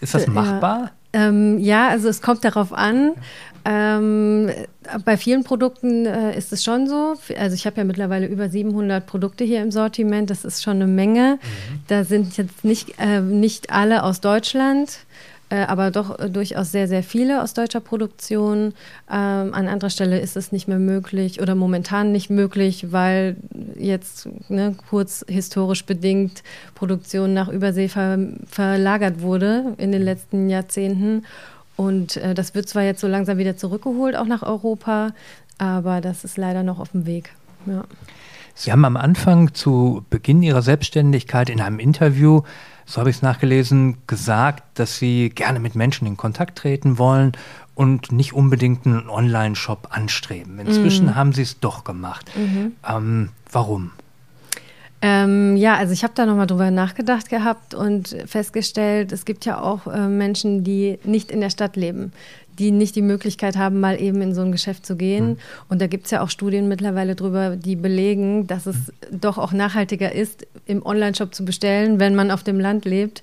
Ist 0.00 0.14
das 0.14 0.28
machbar? 0.28 0.78
Ja. 0.78 0.90
Ähm, 1.12 1.58
ja, 1.58 1.88
also 1.88 2.08
es 2.08 2.20
kommt 2.20 2.44
darauf 2.44 2.72
an. 2.72 3.12
Ähm, 3.64 4.50
bei 5.04 5.16
vielen 5.16 5.44
Produkten 5.44 6.06
äh, 6.06 6.36
ist 6.36 6.52
es 6.52 6.64
schon 6.64 6.88
so. 6.88 7.14
Also 7.38 7.54
ich 7.54 7.66
habe 7.66 7.76
ja 7.76 7.84
mittlerweile 7.84 8.26
über 8.26 8.48
700 8.48 9.04
Produkte 9.04 9.44
hier 9.44 9.62
im 9.62 9.70
Sortiment. 9.70 10.30
Das 10.30 10.44
ist 10.44 10.62
schon 10.62 10.76
eine 10.76 10.86
Menge. 10.86 11.38
Mhm. 11.42 11.80
Da 11.88 12.04
sind 12.04 12.36
jetzt 12.36 12.64
nicht, 12.64 12.94
äh, 12.98 13.20
nicht 13.20 13.70
alle 13.70 14.04
aus 14.04 14.20
Deutschland. 14.20 15.00
Äh, 15.50 15.60
aber 15.60 15.90
doch 15.90 16.18
äh, 16.18 16.28
durchaus 16.28 16.72
sehr, 16.72 16.88
sehr 16.88 17.02
viele 17.02 17.42
aus 17.42 17.54
deutscher 17.54 17.80
Produktion. 17.80 18.74
Ähm, 19.10 19.54
an 19.54 19.68
anderer 19.68 19.90
Stelle 19.90 20.20
ist 20.20 20.36
es 20.36 20.52
nicht 20.52 20.68
mehr 20.68 20.78
möglich 20.78 21.40
oder 21.40 21.54
momentan 21.54 22.12
nicht 22.12 22.28
möglich, 22.28 22.92
weil 22.92 23.36
jetzt 23.76 24.28
ne, 24.48 24.76
kurz 24.90 25.24
historisch 25.26 25.86
bedingt 25.86 26.42
Produktion 26.74 27.32
nach 27.32 27.48
Übersee 27.48 27.88
ver 27.88 28.18
verlagert 28.46 29.22
wurde 29.22 29.74
in 29.78 29.92
den 29.92 30.02
letzten 30.02 30.50
Jahrzehnten. 30.50 31.24
Und 31.76 32.16
äh, 32.18 32.34
das 32.34 32.54
wird 32.54 32.68
zwar 32.68 32.82
jetzt 32.82 33.00
so 33.00 33.06
langsam 33.06 33.38
wieder 33.38 33.56
zurückgeholt, 33.56 34.16
auch 34.16 34.26
nach 34.26 34.42
Europa, 34.42 35.12
aber 35.56 36.00
das 36.00 36.24
ist 36.24 36.36
leider 36.36 36.62
noch 36.62 36.78
auf 36.78 36.90
dem 36.90 37.06
Weg. 37.06 37.32
Ja. 37.66 37.84
Sie 38.54 38.72
haben 38.72 38.84
am 38.84 38.96
Anfang 38.96 39.54
zu 39.54 40.04
Beginn 40.10 40.42
Ihrer 40.42 40.62
Selbstständigkeit 40.62 41.48
in 41.48 41.60
einem 41.60 41.78
Interview, 41.78 42.42
so 42.88 43.00
habe 43.00 43.10
ich 43.10 43.16
es 43.16 43.22
nachgelesen, 43.22 43.98
gesagt, 44.06 44.78
dass 44.78 44.96
Sie 44.96 45.28
gerne 45.28 45.60
mit 45.60 45.74
Menschen 45.74 46.06
in 46.06 46.16
Kontakt 46.16 46.56
treten 46.56 46.96
wollen 46.96 47.32
und 47.74 48.12
nicht 48.12 48.32
unbedingt 48.32 48.86
einen 48.86 49.10
Online-Shop 49.10 49.88
anstreben. 49.90 50.58
Inzwischen 50.58 51.06
mhm. 51.06 51.14
haben 51.14 51.32
Sie 51.34 51.42
es 51.42 51.60
doch 51.60 51.84
gemacht. 51.84 52.30
Mhm. 52.34 52.72
Ähm, 52.88 53.28
warum? 53.52 53.90
Ähm, 55.02 55.56
ja, 55.58 55.76
also 55.76 55.92
ich 55.92 56.02
habe 56.02 56.14
da 56.16 56.24
nochmal 56.24 56.46
drüber 56.46 56.70
nachgedacht 56.70 57.28
gehabt 57.28 57.74
und 57.74 58.16
festgestellt, 58.24 59.12
es 59.12 59.26
gibt 59.26 59.44
ja 59.44 59.60
auch 59.60 59.86
äh, 59.86 60.08
Menschen, 60.08 60.64
die 60.64 60.98
nicht 61.04 61.30
in 61.30 61.42
der 61.42 61.50
Stadt 61.50 61.76
leben, 61.76 62.12
die 62.58 62.70
nicht 62.70 62.96
die 62.96 63.02
Möglichkeit 63.02 63.56
haben, 63.56 63.80
mal 63.80 64.00
eben 64.00 64.20
in 64.22 64.34
so 64.34 64.42
ein 64.42 64.52
Geschäft 64.52 64.84
zu 64.84 64.96
gehen. 64.96 65.30
Mhm. 65.30 65.36
Und 65.68 65.80
da 65.80 65.86
gibt 65.86 66.06
es 66.06 66.10
ja 66.10 66.22
auch 66.22 66.30
Studien 66.30 66.68
mittlerweile 66.68 67.14
drüber, 67.14 67.56
die 67.56 67.76
belegen, 67.76 68.46
dass 68.46 68.66
es 68.66 68.76
mhm. 68.76 69.20
doch 69.20 69.38
auch 69.38 69.52
nachhaltiger 69.52 70.12
ist, 70.12 70.46
im 70.66 70.84
Online-Shop 70.84 71.34
zu 71.34 71.44
bestellen, 71.44 72.00
wenn 72.00 72.14
man 72.14 72.30
auf 72.30 72.42
dem 72.42 72.60
Land 72.60 72.84
lebt. 72.84 73.22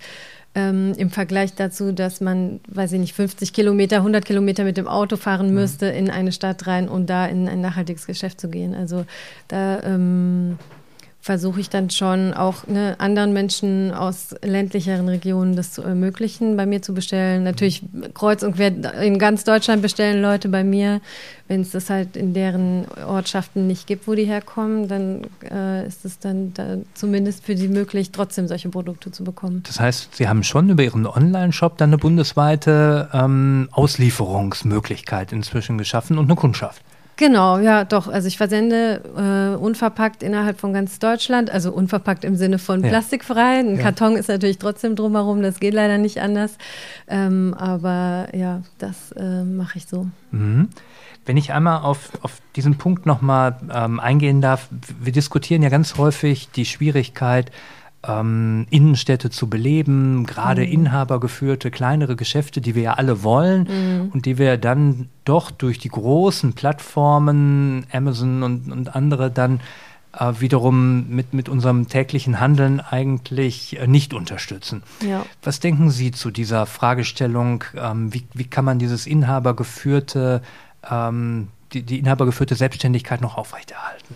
Ähm, 0.58 0.94
Im 0.98 1.10
Vergleich 1.10 1.54
dazu, 1.56 1.92
dass 1.92 2.22
man, 2.22 2.62
weiß 2.70 2.94
ich 2.94 3.00
nicht, 3.00 3.14
50 3.14 3.52
Kilometer, 3.52 3.98
100 3.98 4.24
Kilometer 4.24 4.64
mit 4.64 4.78
dem 4.78 4.88
Auto 4.88 5.18
fahren 5.18 5.50
mhm. 5.50 5.56
müsste 5.56 5.88
in 5.88 6.10
eine 6.10 6.32
Stadt 6.32 6.66
rein, 6.66 6.88
um 6.88 7.06
da 7.06 7.26
in 7.26 7.50
ein 7.50 7.60
nachhaltiges 7.60 8.08
Geschäft 8.08 8.40
zu 8.40 8.48
gehen. 8.48 8.74
Also 8.74 9.06
da 9.50 9.84
ähm, 9.84 10.58
versuche 11.26 11.60
ich 11.60 11.72
dann 11.72 11.90
schon 11.90 12.36
auch 12.36 12.68
ne, 12.68 12.94
anderen 13.00 13.34
Menschen 13.34 13.92
aus 13.92 14.36
ländlicheren 14.44 15.10
Regionen 15.10 15.56
das 15.56 15.72
zu 15.72 15.82
ermöglichen, 15.82 16.56
bei 16.56 16.68
mir 16.68 16.84
zu 16.84 16.94
bestellen. 16.94 17.42
Natürlich 17.42 17.82
kreuz 18.14 18.44
und 18.44 18.58
quer 18.58 18.72
in 19.02 19.18
ganz 19.18 19.44
Deutschland 19.44 19.82
bestellen 19.82 20.22
Leute 20.22 20.50
bei 20.50 20.64
mir. 20.64 21.02
Wenn 21.48 21.62
es 21.62 21.72
das 21.72 21.90
halt 21.90 22.16
in 22.16 22.36
deren 22.36 22.86
Ortschaften 23.08 23.66
nicht 23.66 23.88
gibt, 23.88 24.08
wo 24.08 24.14
die 24.14 24.26
herkommen, 24.26 24.88
dann 24.88 25.26
äh, 25.50 25.88
ist 25.88 26.06
es 26.06 26.20
dann 26.20 26.54
da 26.54 26.78
zumindest 26.94 27.44
für 27.44 27.58
sie 27.58 27.70
möglich, 27.70 28.12
trotzdem 28.12 28.48
solche 28.48 28.70
Produkte 28.70 29.10
zu 29.10 29.24
bekommen. 29.24 29.64
Das 29.66 29.80
heißt, 29.80 30.16
Sie 30.16 30.28
haben 30.28 30.44
schon 30.44 30.70
über 30.70 30.84
Ihren 30.84 31.08
Online-Shop 31.08 31.80
dann 31.80 31.90
eine 31.90 31.98
bundesweite 31.98 33.10
ähm, 33.14 33.68
Auslieferungsmöglichkeit 33.72 35.32
inzwischen 35.32 35.80
geschaffen 35.80 36.20
und 36.20 36.26
eine 36.26 36.36
Kundschaft. 36.36 36.84
Genau, 37.18 37.60
ja, 37.60 37.86
doch. 37.86 38.08
Also 38.08 38.28
ich 38.28 38.38
versende 38.38 39.02
äh, 39.16 39.58
unverpackt 39.58 40.22
innerhalb 40.22 40.60
von 40.60 40.74
ganz 40.74 41.00
Deutschland, 41.00 41.50
also 41.50 41.72
unverpackt 41.72 42.26
im 42.26 42.36
Sinne 42.36 42.60
von 42.60 42.84
ja. 42.84 42.90
plastikfrei. 42.90 43.60
Ein 43.60 43.78
ja. 43.78 43.84
Karton 43.84 44.18
ist 44.18 44.28
natürlich 44.28 44.58
trotzdem 44.58 44.96
drumherum, 44.96 45.42
das 45.42 45.60
geht 45.60 45.74
leider 45.74 45.98
nicht 45.98 46.22
anders. 46.22 46.58
Ähm, 47.08 47.54
aber 47.58 48.28
ja, 48.34 48.62
das 48.80 49.14
äh, 49.14 49.44
mache 49.44 49.78
ich 49.78 49.86
so. 49.86 50.08
Mhm. 50.32 50.70
Wenn 51.26 51.38
ich 51.38 51.54
einmal 51.54 51.82
auf, 51.82 52.12
auf 52.22 52.34
diesen 52.56 52.78
Punkt 52.78 53.06
nochmal 53.06 53.58
ähm, 53.74 54.00
eingehen 54.00 54.42
darf, 54.42 54.68
wir 55.00 55.12
diskutieren 55.12 55.64
ja 55.64 55.70
ganz 55.70 55.98
häufig 55.98 56.50
die 56.52 56.66
Schwierigkeit, 56.66 57.52
ähm, 58.08 58.68
Innenstädte 58.70 59.30
zu 59.30 59.50
beleben, 59.50 60.26
gerade 60.26 60.62
mhm. 60.62 60.72
inhabergeführte 60.72 61.72
kleinere 61.72 62.16
Geschäfte, 62.16 62.62
die 62.62 62.76
wir 62.76 62.84
ja 62.84 62.94
alle 62.94 63.24
wollen 63.24 63.68
mhm. 63.70 64.10
und 64.12 64.26
die 64.26 64.38
wir 64.38 64.58
dann 64.58 65.10
doch 65.24 65.52
durch 65.52 65.80
die 65.80 65.90
großen 65.90 66.54
Plattformen, 66.54 67.86
Amazon 67.92 68.44
und, 68.44 68.72
und 68.72 68.96
andere 68.96 69.32
dann 69.32 69.60
äh, 70.18 70.34
wiederum 70.40 71.10
mit, 71.10 71.34
mit 71.34 71.50
unserem 71.50 71.88
täglichen 71.88 72.40
Handeln 72.40 72.80
eigentlich 72.80 73.80
äh, 73.80 73.88
nicht 73.88 74.14
unterstützen. 74.14 74.84
Ja. 75.06 75.26
Was 75.44 75.60
denken 75.60 75.90
Sie 75.90 76.12
zu 76.12 76.32
dieser 76.32 76.66
Fragestellung, 76.66 77.64
ähm, 77.76 78.14
wie, 78.14 78.26
wie 78.34 78.46
kann 78.46 78.66
man 78.66 78.80
dieses 78.80 79.08
inhabergeführte, 79.08 80.42
ähm, 80.90 81.50
die, 81.74 81.84
die 81.84 82.00
inhabergeführte 82.00 82.56
Selbstständigkeit 82.56 83.22
noch 83.22 83.38
aufrechterhalten? 83.38 84.16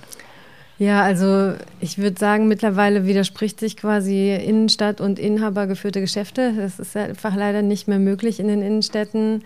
Ja, 0.80 1.04
also 1.04 1.54
ich 1.82 1.98
würde 1.98 2.18
sagen, 2.18 2.48
mittlerweile 2.48 3.06
widerspricht 3.06 3.60
sich 3.60 3.76
quasi 3.76 4.34
Innenstadt 4.34 5.02
und 5.02 5.20
inhabergeführte 5.20 6.00
Geschäfte. 6.00 6.54
Das 6.56 6.80
ist 6.80 6.96
einfach 6.96 7.36
leider 7.36 7.62
nicht 7.62 7.90
mehr 7.90 8.00
möglich 8.00 8.40
in 8.40 8.48
den 8.48 8.62
Innenstädten. 8.62 9.44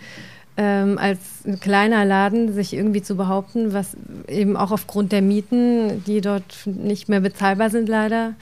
Ähm, 0.55 0.99
als 0.99 1.19
ein 1.47 1.59
kleiner 1.59 2.05
Laden 2.05 2.53
sich 2.53 2.73
irgendwie 2.73 3.01
zu 3.01 3.15
behaupten, 3.15 3.73
was 3.73 3.97
eben 4.27 4.55
auch 4.55 4.69
aufgrund 4.69 5.11
der 5.11 5.23
Mieten, 5.23 6.03
die 6.05 6.21
dort 6.21 6.67
nicht 6.67 7.09
mehr 7.09 7.21
bezahlbar 7.21 7.71
sind 7.71 7.89
leider. 7.89 8.35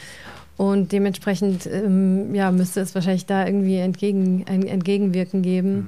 Und 0.57 0.91
dementsprechend 0.91 1.65
ähm, 1.67 2.35
ja, 2.35 2.51
müsste 2.51 2.81
es 2.81 2.93
wahrscheinlich 2.93 3.25
da 3.25 3.45
irgendwie 3.45 3.77
entgegen, 3.77 4.43
ein 4.49 4.67
Entgegenwirken 4.67 5.41
geben. 5.41 5.73
Mhm. 5.73 5.87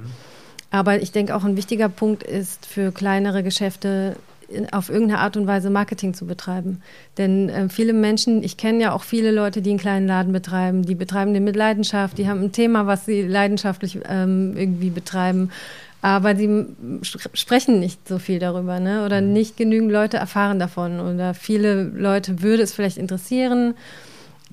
Aber 0.70 1.02
ich 1.02 1.12
denke 1.12 1.36
auch 1.36 1.44
ein 1.44 1.58
wichtiger 1.58 1.90
Punkt 1.90 2.22
ist 2.22 2.64
für 2.64 2.92
kleinere 2.92 3.42
Geschäfte 3.42 4.16
auf 4.72 4.90
irgendeine 4.90 5.20
Art 5.20 5.36
und 5.36 5.46
Weise 5.46 5.70
Marketing 5.70 6.14
zu 6.14 6.26
betreiben. 6.26 6.82
Denn 7.18 7.48
äh, 7.48 7.68
viele 7.68 7.92
Menschen, 7.92 8.42
ich 8.42 8.56
kenne 8.56 8.82
ja 8.82 8.92
auch 8.92 9.02
viele 9.02 9.30
Leute, 9.30 9.62
die 9.62 9.70
einen 9.70 9.78
kleinen 9.78 10.06
Laden 10.06 10.32
betreiben, 10.32 10.82
die 10.82 10.94
betreiben 10.94 11.34
den 11.34 11.44
mit 11.44 11.56
Leidenschaft, 11.56 12.18
die 12.18 12.28
haben 12.28 12.42
ein 12.42 12.52
Thema, 12.52 12.86
was 12.86 13.06
sie 13.06 13.22
leidenschaftlich 13.22 14.00
ähm, 14.08 14.54
irgendwie 14.56 14.90
betreiben. 14.90 15.50
Aber 16.02 16.36
sie 16.36 16.66
sprechen 17.02 17.80
nicht 17.80 18.06
so 18.06 18.18
viel 18.18 18.38
darüber, 18.38 18.78
ne? 18.78 19.06
Oder 19.06 19.22
mhm. 19.22 19.32
nicht 19.32 19.56
genügend 19.56 19.90
Leute 19.90 20.18
erfahren 20.18 20.58
davon. 20.58 21.00
Oder 21.00 21.32
viele 21.32 21.84
Leute 21.84 22.42
würde 22.42 22.62
es 22.62 22.74
vielleicht 22.74 22.98
interessieren 22.98 23.74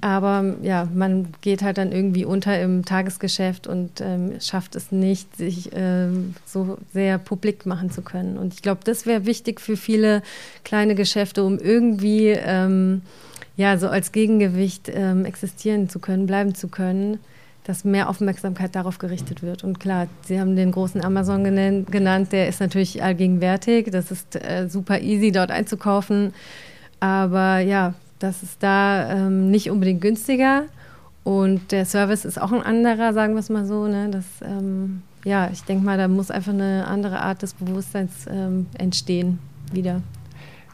aber 0.01 0.55
ja, 0.63 0.87
man 0.93 1.27
geht 1.41 1.61
halt 1.61 1.77
dann 1.77 1.91
irgendwie 1.91 2.25
unter 2.25 2.59
im 2.59 2.83
Tagesgeschäft 2.83 3.67
und 3.67 4.01
ähm, 4.01 4.41
schafft 4.41 4.75
es 4.75 4.91
nicht, 4.91 5.37
sich 5.37 5.69
ähm, 5.73 6.33
so 6.43 6.79
sehr 6.91 7.19
publik 7.19 7.67
machen 7.67 7.91
zu 7.91 8.01
können. 8.01 8.39
Und 8.39 8.55
ich 8.55 8.63
glaube, 8.63 8.81
das 8.83 9.05
wäre 9.05 9.27
wichtig 9.27 9.61
für 9.61 9.77
viele 9.77 10.23
kleine 10.63 10.95
Geschäfte, 10.95 11.43
um 11.43 11.59
irgendwie 11.59 12.29
ähm, 12.29 13.03
ja 13.57 13.77
so 13.77 13.89
als 13.89 14.11
Gegengewicht 14.11 14.89
ähm, 14.91 15.23
existieren 15.23 15.87
zu 15.87 15.99
können, 15.99 16.25
bleiben 16.25 16.55
zu 16.55 16.67
können, 16.67 17.19
dass 17.63 17.83
mehr 17.83 18.09
Aufmerksamkeit 18.09 18.75
darauf 18.75 18.97
gerichtet 18.97 19.43
wird. 19.43 19.63
Und 19.63 19.79
klar, 19.79 20.07
Sie 20.25 20.39
haben 20.39 20.55
den 20.55 20.71
großen 20.71 21.05
Amazon 21.05 21.43
genannt, 21.43 22.31
der 22.31 22.47
ist 22.47 22.59
natürlich 22.59 23.03
allgegenwärtig. 23.03 23.91
Das 23.91 24.09
ist 24.09 24.35
äh, 24.35 24.67
super 24.67 24.99
easy, 24.99 25.31
dort 25.31 25.51
einzukaufen. 25.51 26.33
Aber 26.99 27.59
ja, 27.59 27.93
das 28.23 28.43
ist 28.43 28.61
da 28.63 29.09
ähm, 29.09 29.49
nicht 29.51 29.69
unbedingt 29.69 30.01
günstiger 30.01 30.63
und 31.23 31.71
der 31.71 31.85
Service 31.85 32.25
ist 32.25 32.41
auch 32.41 32.51
ein 32.51 32.63
anderer, 32.63 33.13
sagen 33.13 33.33
wir 33.33 33.39
es 33.39 33.49
mal 33.49 33.65
so. 33.65 33.87
Ne? 33.87 34.09
Das, 34.09 34.25
ähm, 34.43 35.03
ja, 35.23 35.49
ich 35.51 35.63
denke 35.63 35.85
mal, 35.85 35.97
da 35.97 36.07
muss 36.07 36.31
einfach 36.31 36.53
eine 36.53 36.87
andere 36.87 37.21
Art 37.21 37.41
des 37.41 37.53
Bewusstseins 37.53 38.25
ähm, 38.27 38.67
entstehen 38.77 39.39
wieder. 39.71 40.01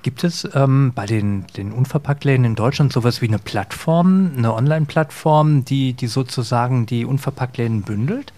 Gibt 0.03 0.23
es 0.23 0.47
ähm, 0.53 0.93
bei 0.95 1.05
den, 1.05 1.45
den 1.57 1.73
Unverpacktläden 1.73 2.45
in 2.45 2.55
Deutschland 2.55 2.93
sowas 2.93 3.21
wie 3.21 3.27
eine 3.27 3.39
Plattform, 3.39 4.31
eine 4.37 4.53
Online-Plattform, 4.53 5.65
die, 5.65 5.93
die 5.93 6.07
sozusagen 6.07 6.85
die 6.85 7.03
Unverpacktläden 7.03 7.81
bündelt? 7.81 8.31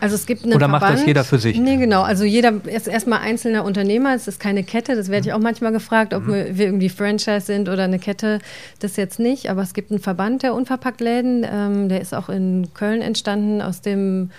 Also 0.00 0.14
es 0.16 0.26
gibt 0.26 0.44
eine 0.44 0.54
Oder 0.54 0.68
Verband, 0.68 0.82
macht 0.82 0.94
das 0.94 1.06
jeder 1.06 1.24
für 1.24 1.38
sich? 1.38 1.58
Nee, 1.58 1.76
genau. 1.76 2.02
Also 2.02 2.24
jeder 2.24 2.52
ist 2.66 2.86
erstmal 2.86 3.20
einzelner 3.20 3.64
Unternehmer. 3.64 4.14
Es 4.14 4.28
ist 4.28 4.40
keine 4.40 4.64
Kette. 4.64 4.96
Das 4.96 5.08
werde 5.08 5.28
ich 5.28 5.32
mhm. 5.32 5.38
auch 5.38 5.42
manchmal 5.42 5.72
gefragt, 5.72 6.14
ob 6.14 6.26
mhm. 6.26 6.32
wir, 6.32 6.58
wir, 6.58 6.66
irgendwie 6.66 6.88
Franchise 6.88 7.42
sind 7.42 7.68
oder 7.68 7.84
eine 7.84 7.98
Kette. 7.98 8.38
Das 8.80 8.96
jetzt 8.96 9.18
nicht. 9.18 9.50
Aber 9.50 9.62
es 9.62 9.74
gibt 9.74 9.90
einen 9.90 10.00
Verband 10.00 10.42
der 10.42 10.54
Unverpacktläden. 10.54 11.46
Ähm, 11.50 11.88
der 11.88 12.00
ist 12.00 12.14
auch 12.14 12.28
in 12.28 12.68
Köln 12.74 13.02
entstanden 13.02 13.62
aus 13.62 13.80
dem 13.80 14.30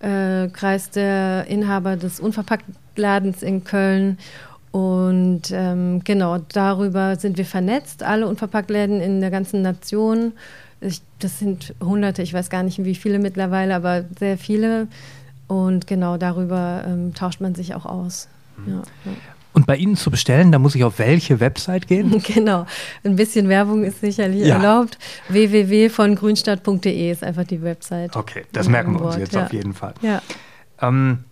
äh, 0.00 0.48
Kreis 0.48 0.90
der 0.90 1.46
Inhaber 1.48 1.96
des 1.96 2.20
Unverpacktladens 2.20 3.42
in 3.42 3.64
Köln. 3.64 4.18
Und 4.72 5.42
ähm, 5.52 6.02
genau, 6.04 6.36
darüber 6.52 7.16
sind 7.16 7.38
wir 7.38 7.46
vernetzt, 7.46 8.02
alle 8.02 8.26
Unverpacktläden 8.28 9.00
in 9.00 9.22
der 9.22 9.30
ganzen 9.30 9.62
Nation. 9.62 10.32
Ich, 10.80 11.00
das 11.18 11.38
sind 11.38 11.74
Hunderte, 11.80 12.22
ich 12.22 12.32
weiß 12.32 12.50
gar 12.50 12.62
nicht, 12.62 12.84
wie 12.84 12.94
viele 12.94 13.18
mittlerweile, 13.18 13.74
aber 13.74 14.04
sehr 14.18 14.38
viele. 14.38 14.88
Und 15.48 15.86
genau 15.86 16.16
darüber 16.16 16.84
ähm, 16.86 17.14
tauscht 17.14 17.40
man 17.40 17.54
sich 17.54 17.74
auch 17.74 17.86
aus. 17.86 18.28
Mhm. 18.56 18.72
Ja, 18.72 18.82
ja. 19.04 19.12
Und 19.56 19.66
bei 19.66 19.76
Ihnen 19.76 19.96
zu 19.96 20.10
bestellen, 20.10 20.52
da 20.52 20.58
muss 20.58 20.74
ich 20.74 20.84
auf 20.84 20.98
welche 20.98 21.40
Website 21.40 21.86
gehen? 21.86 22.22
Genau, 22.34 22.66
ein 23.04 23.16
bisschen 23.16 23.48
Werbung 23.48 23.84
ist 23.84 24.02
sicherlich 24.02 24.46
ja. 24.46 24.56
erlaubt. 24.56 24.98
www.grünstadt.de 25.30 27.10
ist 27.10 27.24
einfach 27.24 27.44
die 27.44 27.62
Website. 27.62 28.14
Okay, 28.16 28.44
das 28.52 28.68
merken 28.68 28.98
wir 28.98 29.06
uns 29.06 29.16
jetzt 29.16 29.32
ja. 29.32 29.46
auf 29.46 29.52
jeden 29.54 29.72
Fall. 29.72 29.94
Ja. 30.02 30.20
Ähm, 30.82 31.24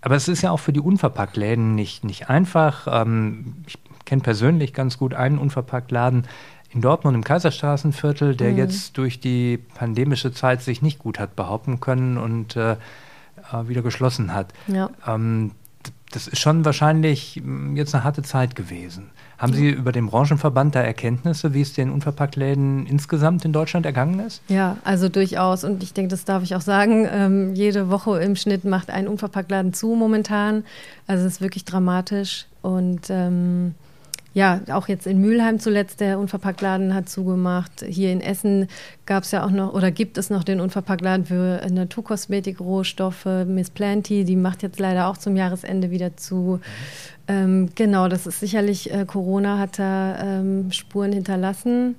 aber 0.00 0.14
es 0.14 0.28
ist 0.28 0.42
ja 0.42 0.52
auch 0.52 0.60
für 0.60 0.72
die 0.72 0.78
Unverpacktläden 0.78 1.74
nicht, 1.74 2.04
nicht 2.04 2.30
einfach. 2.30 2.86
Ähm, 2.88 3.56
ich 3.66 3.78
kenne 4.04 4.22
persönlich 4.22 4.72
ganz 4.72 4.96
gut 4.96 5.14
einen 5.14 5.36
Unverpacktladen, 5.36 6.28
in 6.70 6.80
Dortmund 6.80 7.14
im 7.14 7.24
Kaiserstraßenviertel, 7.24 8.36
der 8.36 8.52
mhm. 8.52 8.58
jetzt 8.58 8.98
durch 8.98 9.20
die 9.20 9.58
pandemische 9.74 10.32
Zeit 10.32 10.62
sich 10.62 10.82
nicht 10.82 10.98
gut 10.98 11.18
hat 11.18 11.36
behaupten 11.36 11.80
können 11.80 12.18
und 12.18 12.56
äh, 12.56 12.72
äh 12.72 12.76
wieder 13.68 13.82
geschlossen 13.82 14.34
hat. 14.34 14.52
Ja. 14.66 14.90
Ähm, 15.06 15.52
das 16.12 16.28
ist 16.28 16.38
schon 16.38 16.64
wahrscheinlich 16.64 17.36
hm, 17.36 17.76
jetzt 17.76 17.94
eine 17.94 18.04
harte 18.04 18.22
Zeit 18.22 18.56
gewesen. 18.56 19.10
Haben 19.38 19.52
Sie 19.52 19.68
über 19.68 19.92
den 19.92 20.06
Branchenverband 20.06 20.74
da 20.74 20.80
Erkenntnisse, 20.80 21.52
wie 21.52 21.60
es 21.60 21.74
den 21.74 21.90
Unverpacktläden 21.90 22.86
insgesamt 22.86 23.44
in 23.44 23.52
Deutschland 23.52 23.84
ergangen 23.84 24.18
ist? 24.20 24.40
Ja, 24.48 24.78
also 24.82 25.10
durchaus. 25.10 25.62
Und 25.62 25.82
ich 25.82 25.92
denke, 25.92 26.08
das 26.08 26.24
darf 26.24 26.42
ich 26.42 26.54
auch 26.54 26.62
sagen. 26.62 27.06
Ähm, 27.10 27.54
jede 27.54 27.90
Woche 27.90 28.18
im 28.22 28.34
Schnitt 28.34 28.64
macht 28.64 28.88
ein 28.88 29.06
Unverpacktladen 29.06 29.74
zu 29.74 29.88
momentan. 29.88 30.64
Also 31.06 31.26
es 31.26 31.34
ist 31.34 31.40
wirklich 31.42 31.66
dramatisch. 31.66 32.46
Und 32.62 33.10
ähm, 33.10 33.74
ja, 34.36 34.60
auch 34.70 34.86
jetzt 34.86 35.06
in 35.06 35.18
Mülheim 35.18 35.58
zuletzt, 35.60 36.00
der 36.00 36.18
Unverpacktladen 36.18 36.92
hat 36.92 37.08
zugemacht. 37.08 37.82
Hier 37.88 38.12
in 38.12 38.20
Essen 38.20 38.68
gab 39.06 39.22
es 39.22 39.30
ja 39.30 39.42
auch 39.42 39.50
noch 39.50 39.72
oder 39.72 39.90
gibt 39.90 40.18
es 40.18 40.28
noch 40.28 40.44
den 40.44 40.60
Unverpacktladen 40.60 41.24
für 41.24 41.66
Naturkosmetik, 41.70 42.60
Rohstoffe, 42.60 43.24
Miss 43.46 43.70
Planty, 43.70 44.24
die 44.24 44.36
macht 44.36 44.62
jetzt 44.62 44.78
leider 44.78 45.06
auch 45.08 45.16
zum 45.16 45.36
Jahresende 45.36 45.90
wieder 45.90 46.18
zu. 46.18 46.60
Ähm, 47.28 47.70
genau, 47.76 48.08
das 48.08 48.26
ist 48.26 48.40
sicherlich, 48.40 48.92
äh, 48.92 49.06
Corona 49.06 49.56
hat 49.56 49.78
da 49.78 50.18
ähm, 50.20 50.70
Spuren 50.70 51.14
hinterlassen. 51.14 51.96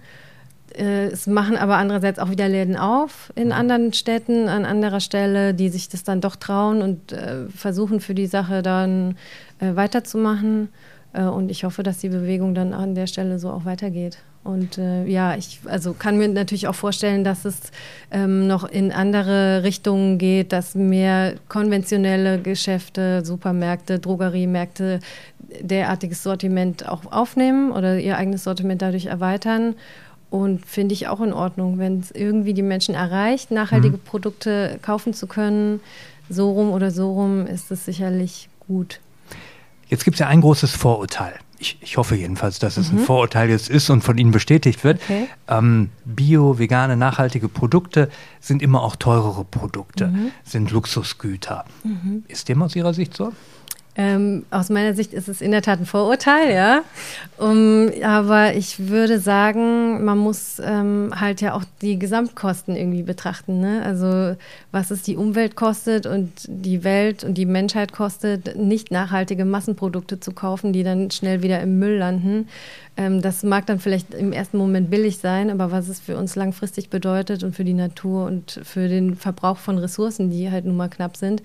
Äh, 0.75 1.07
es 1.07 1.25
machen 1.25 1.57
aber 1.57 1.77
andererseits 1.77 2.19
auch 2.19 2.29
wieder 2.29 2.47
Läden 2.47 2.77
auf 2.77 3.33
in 3.33 3.51
anderen 3.51 3.93
Städten, 3.93 4.47
an 4.47 4.63
anderer 4.63 4.99
Stelle, 4.99 5.55
die 5.55 5.69
sich 5.69 5.89
das 5.89 6.03
dann 6.03 6.21
doch 6.21 6.35
trauen 6.35 6.83
und 6.83 7.13
äh, 7.13 7.47
versuchen 7.47 7.99
für 7.99 8.13
die 8.13 8.27
Sache 8.27 8.61
dann 8.61 9.17
äh, 9.57 9.75
weiterzumachen. 9.75 10.69
Äh, 11.17 11.23
und 11.23 11.49
ich 11.49 11.63
hoffe, 11.63 11.83
dass 11.83 11.97
die 11.97 12.09
Bewegung 12.09 12.53
dann 12.53 12.73
an 12.73 12.95
der 12.95 13.07
Stelle 13.07 13.39
so 13.39 13.49
auch 13.49 13.65
weitergeht. 13.65 14.19
Und 14.43 14.77
äh, 14.77 15.05
ja, 15.05 15.35
ich 15.35 15.59
also 15.65 15.93
kann 15.93 16.17
mir 16.17 16.29
natürlich 16.29 16.67
auch 16.67 16.75
vorstellen, 16.75 17.23
dass 17.23 17.43
es 17.43 17.71
ähm, 18.11 18.47
noch 18.47 18.63
in 18.63 18.91
andere 18.91 19.63
Richtungen 19.63 20.17
geht, 20.17 20.53
dass 20.53 20.73
mehr 20.75 21.33
konventionelle 21.49 22.39
Geschäfte, 22.39 23.25
Supermärkte, 23.25 23.99
Drogeriemärkte 23.99 25.01
derartiges 25.61 26.23
Sortiment 26.23 26.87
auch 26.87 27.11
aufnehmen 27.11 27.71
oder 27.71 27.99
ihr 27.99 28.17
eigenes 28.17 28.43
Sortiment 28.43 28.81
dadurch 28.81 29.07
erweitern. 29.07 29.75
Und 30.29 30.65
finde 30.65 30.93
ich 30.93 31.07
auch 31.07 31.21
in 31.21 31.31
Ordnung, 31.31 31.77
wenn 31.79 31.99
es 32.01 32.11
irgendwie 32.11 32.53
die 32.53 32.61
Menschen 32.61 32.95
erreicht, 32.95 33.49
nachhaltige 33.49 33.95
mhm. 33.95 34.01
Produkte 34.01 34.77
kaufen 34.81 35.13
zu 35.13 35.25
können. 35.25 35.79
So 36.29 36.51
rum 36.51 36.71
oder 36.71 36.91
so 36.91 37.13
rum 37.13 37.47
ist 37.47 37.71
es 37.71 37.85
sicherlich 37.85 38.49
gut. 38.67 38.99
Jetzt 39.89 40.03
gibt 40.03 40.15
es 40.15 40.19
ja 40.19 40.27
ein 40.27 40.41
großes 40.41 40.71
Vorurteil. 40.71 41.35
Ich, 41.59 41.77
ich, 41.81 41.97
hoffe 41.97 42.15
jedenfalls, 42.15 42.59
dass 42.59 42.77
es 42.77 42.91
mhm. 42.91 42.99
ein 42.99 43.05
Vorurteil 43.05 43.49
jetzt 43.49 43.69
ist 43.69 43.89
und 43.89 44.03
von 44.03 44.17
Ihnen 44.17 44.31
bestätigt 44.31 44.83
wird. 44.83 45.01
Okay. 45.01 45.27
Ähm, 45.47 45.89
Bio, 46.05 46.59
vegane, 46.59 46.95
nachhaltige 46.97 47.49
Produkte 47.49 48.09
sind 48.39 48.61
immer 48.61 48.83
auch 48.83 48.95
teurere 48.95 49.43
Produkte, 49.43 50.07
mhm. 50.07 50.31
sind 50.43 50.69
Luxusgüter. 50.69 51.65
Mhm. 51.83 52.25
Ist 52.27 52.49
dem 52.49 52.61
aus 52.61 52.75
Ihrer 52.75 52.93
Sicht 52.93 53.15
so? 53.15 53.33
Ähm, 53.99 54.45
aus 54.51 54.69
meiner 54.69 54.93
Sicht 54.93 55.11
ist 55.11 55.27
es 55.27 55.41
in 55.41 55.49
der 55.49 55.63
Tat 55.63 55.79
ein 55.79 55.87
Vorurteil, 55.87 56.53
ja. 56.53 56.83
Um, 57.39 57.91
aber 58.03 58.53
ich 58.53 58.89
würde 58.89 59.19
sagen, 59.19 60.05
man 60.05 60.19
muss 60.19 60.61
ähm, 60.63 61.11
halt 61.19 61.41
ja 61.41 61.53
auch 61.53 61.63
die 61.81 61.97
Gesamtkosten 61.97 62.75
irgendwie 62.75 63.01
betrachten. 63.01 63.59
Ne? 63.59 63.81
Also 63.83 64.35
was 64.71 64.91
es 64.91 65.01
die 65.01 65.17
Umwelt 65.17 65.55
kostet 65.55 66.05
und 66.05 66.31
die 66.47 66.83
Welt 66.83 67.23
und 67.23 67.35
die 67.35 67.47
Menschheit 67.47 67.91
kostet, 67.91 68.55
nicht 68.55 68.91
nachhaltige 68.91 69.45
Massenprodukte 69.45 70.19
zu 70.19 70.31
kaufen, 70.31 70.73
die 70.73 70.83
dann 70.83 71.09
schnell 71.09 71.41
wieder 71.41 71.59
im 71.61 71.79
Müll 71.79 71.97
landen. 71.97 72.47
Ähm, 72.97 73.21
das 73.21 73.41
mag 73.43 73.65
dann 73.65 73.79
vielleicht 73.79 74.13
im 74.13 74.31
ersten 74.31 74.57
Moment 74.57 74.91
billig 74.91 75.17
sein, 75.17 75.49
aber 75.49 75.71
was 75.71 75.87
es 75.87 75.99
für 75.99 76.17
uns 76.17 76.35
langfristig 76.35 76.89
bedeutet 76.89 77.43
und 77.43 77.55
für 77.55 77.63
die 77.63 77.73
Natur 77.73 78.25
und 78.25 78.59
für 78.63 78.87
den 78.87 79.15
Verbrauch 79.15 79.57
von 79.57 79.77
Ressourcen, 79.77 80.29
die 80.29 80.51
halt 80.51 80.65
nun 80.65 80.75
mal 80.75 80.89
knapp 80.89 81.17
sind, 81.17 81.41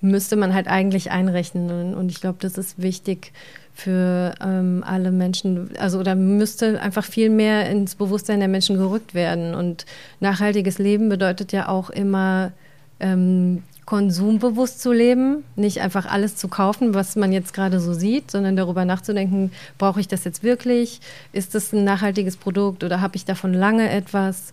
müsste 0.00 0.36
man 0.36 0.54
halt 0.54 0.68
eigentlich 0.68 1.10
einrechnen. 1.10 1.94
Und 1.94 2.10
ich 2.10 2.20
glaube, 2.20 2.38
das 2.40 2.58
ist 2.58 2.80
wichtig 2.80 3.32
für 3.74 4.34
ähm, 4.40 4.82
alle 4.86 5.10
Menschen. 5.10 5.70
Also 5.78 5.98
oder 5.98 6.14
müsste 6.14 6.80
einfach 6.80 7.04
viel 7.04 7.30
mehr 7.30 7.68
ins 7.70 7.94
Bewusstsein 7.94 8.40
der 8.40 8.48
Menschen 8.48 8.76
gerückt 8.76 9.14
werden. 9.14 9.54
Und 9.54 9.86
nachhaltiges 10.20 10.78
Leben 10.78 11.08
bedeutet 11.08 11.52
ja 11.52 11.68
auch 11.68 11.90
immer 11.90 12.52
ähm, 13.00 13.62
konsumbewusst 13.90 14.80
zu 14.80 14.92
leben, 14.92 15.42
nicht 15.56 15.80
einfach 15.80 16.06
alles 16.06 16.36
zu 16.36 16.46
kaufen, 16.46 16.94
was 16.94 17.16
man 17.16 17.32
jetzt 17.32 17.52
gerade 17.52 17.80
so 17.80 17.92
sieht, 17.92 18.30
sondern 18.30 18.54
darüber 18.54 18.84
nachzudenken, 18.84 19.50
brauche 19.78 19.98
ich 19.98 20.06
das 20.06 20.22
jetzt 20.22 20.44
wirklich? 20.44 21.00
Ist 21.32 21.56
das 21.56 21.72
ein 21.72 21.82
nachhaltiges 21.82 22.36
Produkt 22.36 22.84
oder 22.84 23.00
habe 23.00 23.16
ich 23.16 23.24
davon 23.24 23.52
lange 23.52 23.90
etwas? 23.90 24.52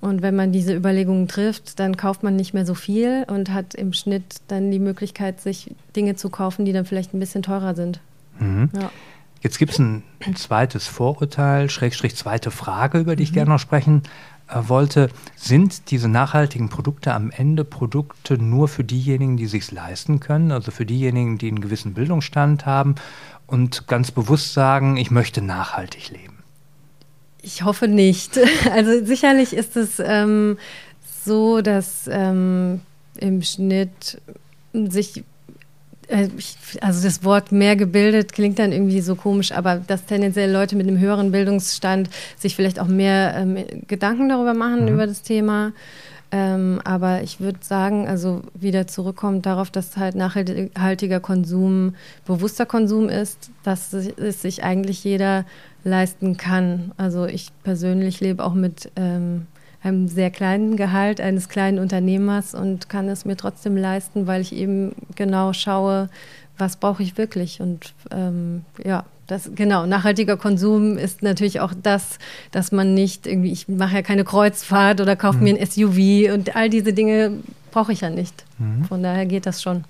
Und 0.00 0.22
wenn 0.22 0.34
man 0.34 0.50
diese 0.50 0.74
Überlegungen 0.74 1.28
trifft, 1.28 1.78
dann 1.78 1.96
kauft 1.96 2.22
man 2.22 2.34
nicht 2.36 2.54
mehr 2.54 2.64
so 2.64 2.74
viel 2.74 3.26
und 3.28 3.52
hat 3.52 3.74
im 3.74 3.92
Schnitt 3.92 4.36
dann 4.48 4.70
die 4.70 4.78
Möglichkeit, 4.78 5.40
sich 5.40 5.74
Dinge 5.94 6.16
zu 6.16 6.30
kaufen, 6.30 6.64
die 6.64 6.72
dann 6.72 6.86
vielleicht 6.86 7.12
ein 7.12 7.20
bisschen 7.20 7.42
teurer 7.42 7.74
sind. 7.74 8.00
Mhm. 8.38 8.70
Ja. 8.74 8.90
Jetzt 9.42 9.58
gibt 9.58 9.72
es 9.72 9.78
ein, 9.78 10.02
zweites 10.34 10.86
Vorurteil, 10.86 11.70
Schrägstrich 11.70 12.14
zweite 12.14 12.50
Frage, 12.50 12.98
über 12.98 13.16
die 13.16 13.22
ich 13.22 13.30
mhm. 13.30 13.34
gerne 13.34 13.50
noch 13.52 13.58
sprechen 13.58 14.02
äh, 14.48 14.68
wollte. 14.68 15.10
Sind 15.36 15.90
diese 15.90 16.08
nachhaltigen 16.08 16.68
Produkte 16.68 17.14
am 17.14 17.30
Ende 17.30 17.64
Produkte 17.64 18.36
nur 18.36 18.68
für 18.68 18.84
diejenigen, 18.84 19.36
die 19.36 19.46
sich 19.46 19.70
leisten 19.70 20.20
können, 20.20 20.52
also 20.52 20.70
für 20.70 20.86
diejenigen, 20.86 21.38
die 21.38 21.48
einen 21.48 21.60
gewissen 21.60 21.94
Bildungsstand 21.94 22.66
haben 22.66 22.96
und 23.46 23.86
ganz 23.86 24.10
bewusst 24.10 24.52
sagen, 24.52 24.96
ich 24.96 25.10
möchte 25.10 25.42
nachhaltig 25.42 26.10
leben? 26.10 26.29
Ich 27.42 27.64
hoffe 27.64 27.88
nicht. 27.88 28.38
Also 28.72 29.04
sicherlich 29.04 29.52
ist 29.52 29.76
es 29.76 29.98
ähm, 29.98 30.58
so, 31.24 31.60
dass 31.60 32.08
ähm, 32.10 32.80
im 33.18 33.42
Schnitt 33.42 34.20
sich 34.72 35.24
äh, 36.08 36.28
also 36.80 37.02
das 37.02 37.24
Wort 37.24 37.52
mehr 37.52 37.76
gebildet 37.76 38.32
klingt 38.32 38.58
dann 38.58 38.72
irgendwie 38.72 39.00
so 39.00 39.14
komisch, 39.14 39.52
aber 39.52 39.76
dass 39.76 40.04
tendenziell 40.06 40.50
Leute 40.50 40.76
mit 40.76 40.86
einem 40.86 40.98
höheren 40.98 41.32
Bildungsstand 41.32 42.10
sich 42.38 42.56
vielleicht 42.56 42.80
auch 42.80 42.88
mehr 42.88 43.34
ähm, 43.36 43.64
Gedanken 43.86 44.28
darüber 44.28 44.54
machen, 44.54 44.82
mhm. 44.82 44.94
über 44.94 45.06
das 45.06 45.22
Thema. 45.22 45.72
Ähm, 46.32 46.80
aber 46.84 47.22
ich 47.22 47.40
würde 47.40 47.58
sagen, 47.60 48.06
also 48.06 48.42
wieder 48.54 48.86
zurückkommt 48.86 49.46
darauf, 49.46 49.70
dass 49.70 49.96
halt 49.96 50.14
nachhaltiger 50.14 51.18
Konsum 51.18 51.96
bewusster 52.24 52.66
Konsum 52.66 53.08
ist, 53.08 53.50
dass 53.64 53.92
es 53.92 54.42
sich 54.42 54.62
eigentlich 54.62 55.02
jeder 55.02 55.44
leisten 55.84 56.36
kann. 56.36 56.92
Also 56.96 57.26
ich 57.26 57.50
persönlich 57.62 58.20
lebe 58.20 58.44
auch 58.44 58.54
mit 58.54 58.90
ähm, 58.96 59.46
einem 59.82 60.08
sehr 60.08 60.30
kleinen 60.30 60.76
Gehalt 60.76 61.20
eines 61.20 61.48
kleinen 61.48 61.78
Unternehmers 61.78 62.54
und 62.54 62.88
kann 62.88 63.08
es 63.08 63.24
mir 63.24 63.36
trotzdem 63.36 63.76
leisten, 63.76 64.26
weil 64.26 64.42
ich 64.42 64.54
eben 64.54 64.92
genau 65.16 65.52
schaue, 65.52 66.08
was 66.58 66.76
brauche 66.76 67.02
ich 67.02 67.16
wirklich. 67.16 67.60
Und 67.60 67.94
ähm, 68.10 68.64
ja, 68.84 69.04
das, 69.26 69.50
genau, 69.54 69.86
nachhaltiger 69.86 70.36
Konsum 70.36 70.98
ist 70.98 71.22
natürlich 71.22 71.60
auch 71.60 71.72
das, 71.80 72.18
dass 72.50 72.72
man 72.72 72.94
nicht 72.94 73.26
irgendwie, 73.26 73.52
ich 73.52 73.68
mache 73.68 73.94
ja 73.94 74.02
keine 74.02 74.24
Kreuzfahrt 74.24 75.00
oder 75.00 75.16
kaufe 75.16 75.38
mhm. 75.38 75.44
mir 75.44 75.56
ein 75.56 75.66
SUV 75.66 76.34
und 76.34 76.56
all 76.56 76.68
diese 76.68 76.92
Dinge 76.92 77.38
brauche 77.70 77.92
ich 77.92 78.02
ja 78.02 78.10
nicht. 78.10 78.44
Mhm. 78.58 78.84
Von 78.84 79.02
daher 79.02 79.26
geht 79.26 79.46
das 79.46 79.62
schon. 79.62 79.84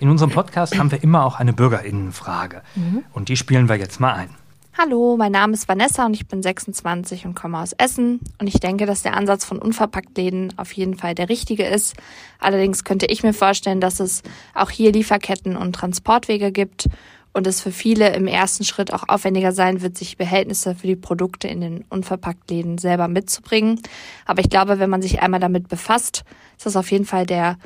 In 0.00 0.08
unserem 0.08 0.30
Podcast 0.30 0.78
haben 0.78 0.90
wir 0.90 1.02
immer 1.02 1.24
auch 1.24 1.38
eine 1.38 1.52
Bürgerinnenfrage. 1.52 2.62
Mhm. 2.74 3.04
Und 3.12 3.28
die 3.28 3.36
spielen 3.36 3.68
wir 3.68 3.76
jetzt 3.76 4.00
mal 4.00 4.14
ein. 4.14 4.30
Hallo, 4.76 5.16
mein 5.16 5.30
Name 5.30 5.52
ist 5.52 5.68
Vanessa 5.68 6.04
und 6.04 6.14
ich 6.14 6.26
bin 6.26 6.42
26 6.42 7.26
und 7.26 7.36
komme 7.36 7.60
aus 7.60 7.74
Essen. 7.74 8.18
Und 8.40 8.48
ich 8.48 8.58
denke, 8.58 8.86
dass 8.86 9.02
der 9.02 9.16
Ansatz 9.16 9.44
von 9.44 9.60
Unverpacktläden 9.60 10.52
auf 10.56 10.72
jeden 10.72 10.96
Fall 10.96 11.14
der 11.14 11.28
richtige 11.28 11.64
ist. 11.64 11.94
Allerdings 12.40 12.82
könnte 12.82 13.06
ich 13.06 13.22
mir 13.22 13.34
vorstellen, 13.34 13.80
dass 13.80 14.00
es 14.00 14.24
auch 14.52 14.70
hier 14.70 14.90
Lieferketten 14.90 15.56
und 15.56 15.74
Transportwege 15.74 16.50
gibt 16.50 16.88
und 17.32 17.46
es 17.46 17.60
für 17.60 17.70
viele 17.70 18.16
im 18.16 18.26
ersten 18.26 18.64
Schritt 18.64 18.92
auch 18.92 19.04
aufwendiger 19.06 19.52
sein 19.52 19.80
wird, 19.80 19.96
sich 19.96 20.16
Behältnisse 20.16 20.74
für 20.74 20.88
die 20.88 20.96
Produkte 20.96 21.46
in 21.46 21.60
den 21.60 21.84
Unverpacktläden 21.88 22.78
selber 22.78 23.06
mitzubringen. 23.06 23.80
Aber 24.26 24.40
ich 24.40 24.50
glaube, 24.50 24.80
wenn 24.80 24.90
man 24.90 25.02
sich 25.02 25.22
einmal 25.22 25.38
damit 25.38 25.68
befasst, 25.68 26.24
ist 26.56 26.66
das 26.66 26.74
auf 26.74 26.90
jeden 26.90 27.06
Fall 27.06 27.26
der 27.26 27.58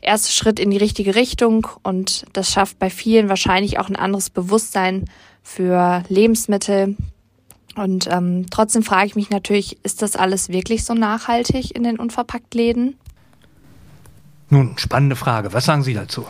erste 0.00 0.30
Schritt 0.30 0.60
in 0.60 0.70
die 0.70 0.76
richtige 0.76 1.16
Richtung 1.16 1.66
und 1.82 2.24
das 2.32 2.52
schafft 2.52 2.78
bei 2.78 2.90
vielen 2.90 3.28
wahrscheinlich 3.28 3.80
auch 3.80 3.88
ein 3.88 3.96
anderes 3.96 4.30
Bewusstsein 4.30 5.06
für 5.46 6.02
Lebensmittel. 6.08 6.96
Und 7.76 8.08
ähm, 8.10 8.46
trotzdem 8.50 8.82
frage 8.82 9.06
ich 9.06 9.16
mich 9.16 9.30
natürlich, 9.30 9.78
ist 9.84 10.02
das 10.02 10.16
alles 10.16 10.48
wirklich 10.48 10.84
so 10.84 10.92
nachhaltig 10.92 11.74
in 11.74 11.84
den 11.84 11.98
Unverpacktläden? 11.98 12.96
Nun, 14.50 14.76
spannende 14.76 15.14
Frage. 15.14 15.52
Was 15.52 15.64
sagen 15.64 15.84
Sie 15.84 15.94
dazu? 15.94 16.26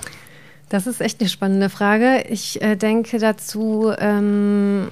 Das 0.69 0.87
ist 0.87 1.01
echt 1.01 1.21
eine 1.21 1.31
spannende 1.31 1.71
Frage. 1.71 2.25
Ich 2.29 2.61
äh, 2.61 2.77
denke 2.77 3.19
dazu, 3.19 3.91
ähm, 3.99 4.89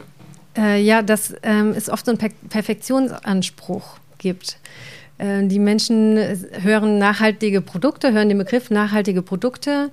äh, 0.57 0.81
ja, 0.81 1.03
dass 1.03 1.35
ähm, 1.43 1.75
es 1.77 1.91
oft 1.91 2.07
so 2.07 2.13
einen 2.13 2.19
per 2.19 2.31
Perfektionsanspruch 2.49 3.99
gibt. 4.19 4.59
Äh, 5.19 5.47
die 5.49 5.59
Menschen 5.59 6.17
hören 6.63 6.99
nachhaltige 6.99 7.61
Produkte, 7.61 8.13
hören 8.13 8.31
den 8.31 8.39
Begriff 8.39 8.71
nachhaltige 8.71 9.21
Produkte 9.21 9.91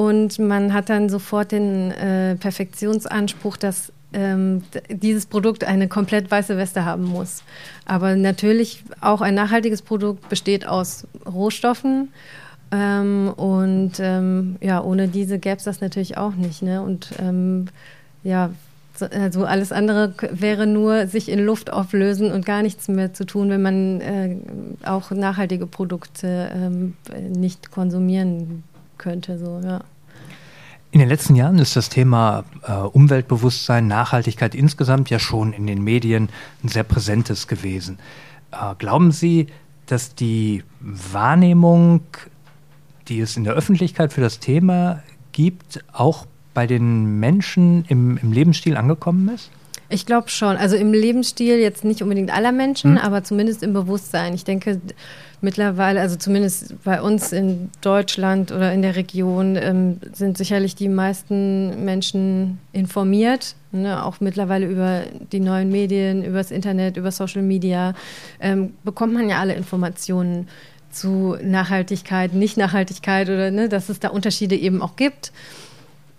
und 0.00 0.38
man 0.38 0.72
hat 0.72 0.88
dann 0.88 1.10
sofort 1.10 1.52
den 1.52 1.90
äh, 1.90 2.34
Perfektionsanspruch, 2.36 3.58
dass 3.58 3.92
ähm, 4.14 4.62
dieses 4.88 5.26
Produkt 5.26 5.62
eine 5.62 5.88
komplett 5.88 6.30
weiße 6.30 6.56
Weste 6.56 6.86
haben 6.86 7.04
muss. 7.04 7.42
Aber 7.84 8.16
natürlich 8.16 8.82
auch 9.02 9.20
ein 9.20 9.34
nachhaltiges 9.34 9.82
Produkt 9.82 10.30
besteht 10.30 10.66
aus 10.66 11.06
Rohstoffen. 11.30 12.14
Ähm, 12.72 13.30
und 13.36 14.00
ähm, 14.00 14.56
ja, 14.62 14.82
ohne 14.82 15.06
diese 15.06 15.38
gäbe 15.38 15.58
es 15.58 15.64
das 15.64 15.82
natürlich 15.82 16.16
auch 16.16 16.34
nicht. 16.34 16.62
Ne? 16.62 16.80
Und 16.80 17.10
ähm, 17.18 17.66
ja, 18.24 18.52
Also 19.00 19.44
alles 19.44 19.70
andere 19.70 20.14
wäre 20.30 20.66
nur 20.66 21.08
sich 21.08 21.28
in 21.28 21.44
Luft 21.44 21.70
auflösen 21.70 22.32
und 22.32 22.46
gar 22.46 22.62
nichts 22.62 22.88
mehr 22.88 23.12
zu 23.12 23.26
tun, 23.26 23.50
wenn 23.50 23.60
man 23.60 24.00
äh, 24.00 24.36
auch 24.82 25.10
nachhaltige 25.10 25.66
Produkte 25.66 26.50
ähm, 26.54 26.94
nicht 27.28 27.70
konsumieren 27.70 28.62
könnte. 29.00 29.38
So, 29.38 29.60
ja. 29.64 29.80
In 30.92 31.00
den 31.00 31.08
letzten 31.08 31.36
Jahren 31.36 31.58
ist 31.58 31.76
das 31.76 31.88
Thema 31.88 32.44
äh, 32.66 32.72
Umweltbewusstsein, 32.72 33.86
Nachhaltigkeit 33.86 34.54
insgesamt 34.54 35.08
ja 35.08 35.18
schon 35.18 35.52
in 35.52 35.66
den 35.66 35.82
Medien 35.82 36.28
ein 36.64 36.68
sehr 36.68 36.82
präsentes 36.82 37.48
gewesen. 37.48 37.98
Äh, 38.52 38.74
glauben 38.78 39.12
Sie, 39.12 39.46
dass 39.86 40.14
die 40.14 40.64
Wahrnehmung, 40.80 42.02
die 43.08 43.20
es 43.20 43.36
in 43.36 43.44
der 43.44 43.54
Öffentlichkeit 43.54 44.12
für 44.12 44.20
das 44.20 44.40
Thema 44.40 45.02
gibt, 45.32 45.84
auch 45.92 46.26
bei 46.54 46.66
den 46.66 47.20
Menschen 47.20 47.84
im, 47.86 48.16
im 48.18 48.32
Lebensstil 48.32 48.76
angekommen 48.76 49.28
ist? 49.32 49.50
Ich 49.88 50.06
glaube 50.06 50.28
schon. 50.28 50.56
Also 50.56 50.76
im 50.76 50.92
Lebensstil 50.92 51.58
jetzt 51.58 51.84
nicht 51.84 52.02
unbedingt 52.02 52.32
aller 52.32 52.52
Menschen, 52.52 52.96
hm. 52.96 53.04
aber 53.04 53.24
zumindest 53.24 53.62
im 53.62 53.72
Bewusstsein. 53.72 54.34
Ich 54.34 54.44
denke 54.44 54.80
mittlerweile, 55.42 56.00
also 56.00 56.16
zumindest 56.16 56.82
bei 56.84 57.00
uns 57.00 57.32
in 57.32 57.70
Deutschland 57.80 58.52
oder 58.52 58.72
in 58.72 58.82
der 58.82 58.96
Region, 58.96 59.56
ähm, 59.56 60.00
sind 60.12 60.36
sicherlich 60.38 60.74
die 60.74 60.88
meisten 60.88 61.84
Menschen 61.84 62.58
informiert. 62.72 63.54
Ne? 63.72 64.04
Auch 64.04 64.20
mittlerweile 64.20 64.66
über 64.66 65.02
die 65.32 65.40
neuen 65.40 65.70
Medien, 65.70 66.24
über 66.24 66.38
das 66.38 66.50
Internet, 66.50 66.96
über 66.96 67.10
Social 67.10 67.42
Media 67.42 67.94
ähm, 68.40 68.74
bekommt 68.84 69.14
man 69.14 69.28
ja 69.28 69.38
alle 69.38 69.54
Informationen 69.54 70.48
zu 70.90 71.36
Nachhaltigkeit, 71.42 72.34
Nicht-Nachhaltigkeit 72.34 73.28
oder 73.28 73.50
ne, 73.50 73.68
dass 73.68 73.88
es 73.88 74.00
da 74.00 74.08
Unterschiede 74.08 74.56
eben 74.56 74.82
auch 74.82 74.96
gibt. 74.96 75.32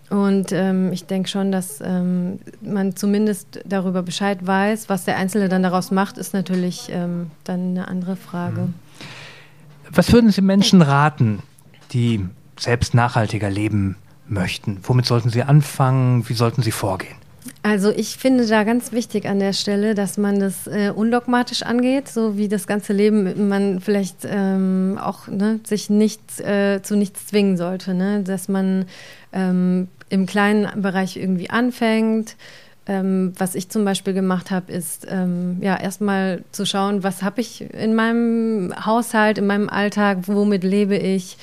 Und 0.09 0.51
ähm, 0.51 0.91
ich 0.91 1.05
denke 1.05 1.29
schon, 1.29 1.53
dass 1.53 1.79
ähm, 1.81 2.39
man 2.61 2.97
zumindest 2.97 3.61
darüber 3.65 4.03
Bescheid 4.03 4.45
weiß. 4.45 4.89
Was 4.89 5.05
der 5.05 5.17
Einzelne 5.17 5.47
dann 5.47 5.63
daraus 5.63 5.89
macht, 5.89 6.17
ist 6.17 6.33
natürlich 6.33 6.89
ähm, 6.91 7.31
dann 7.45 7.71
eine 7.71 7.87
andere 7.87 8.17
Frage. 8.17 8.61
Mhm. 8.61 8.73
Was 9.93 10.13
würden 10.13 10.31
Sie 10.31 10.41
Menschen 10.41 10.81
raten, 10.81 11.43
die 11.91 12.25
selbst 12.57 12.93
nachhaltiger 12.93 13.49
leben 13.49 13.97
möchten? 14.27 14.79
Womit 14.83 15.05
sollten 15.05 15.29
sie 15.29 15.43
anfangen? 15.43 16.27
Wie 16.29 16.33
sollten 16.33 16.61
sie 16.61 16.71
vorgehen? 16.71 17.15
Also 17.63 17.91
ich 17.91 18.17
finde 18.17 18.45
da 18.47 18.63
ganz 18.63 18.91
wichtig 18.91 19.27
an 19.27 19.39
der 19.39 19.53
Stelle, 19.53 19.93
dass 19.93 20.17
man 20.17 20.39
das 20.39 20.67
äh, 20.67 20.91
undogmatisch 20.95 21.63
angeht, 21.63 22.07
so 22.07 22.37
wie 22.37 22.47
das 22.47 22.67
ganze 22.67 22.93
Leben 22.93 23.49
man 23.49 23.79
vielleicht 23.79 24.25
ähm, 24.25 24.99
auch 25.01 25.27
ne, 25.27 25.59
sich 25.63 25.89
nicht 25.89 26.39
äh, 26.39 26.81
zu 26.81 26.95
nichts 26.95 27.27
zwingen 27.27 27.57
sollte, 27.57 27.93
ne? 27.93 28.23
dass 28.23 28.47
man 28.47 28.85
ähm, 29.33 29.89
im 30.09 30.25
kleinen 30.25 30.81
Bereich 30.81 31.17
irgendwie 31.17 31.49
anfängt. 31.49 32.35
Ähm, 32.91 33.31
was 33.37 33.55
ich 33.55 33.69
zum 33.69 33.85
Beispiel 33.85 34.13
gemacht 34.13 34.51
habe, 34.51 34.69
ist 34.69 35.07
ähm, 35.09 35.59
ja 35.61 35.79
erstmal 35.79 36.43
zu 36.51 36.65
schauen, 36.65 37.03
was 37.03 37.23
habe 37.23 37.39
ich 37.39 37.73
in 37.73 37.95
meinem 37.95 38.73
Haushalt, 38.85 39.37
in 39.37 39.47
meinem 39.47 39.69
Alltag, 39.69 40.27
womit 40.27 40.65
lebe 40.65 40.97
ich. 40.97 41.37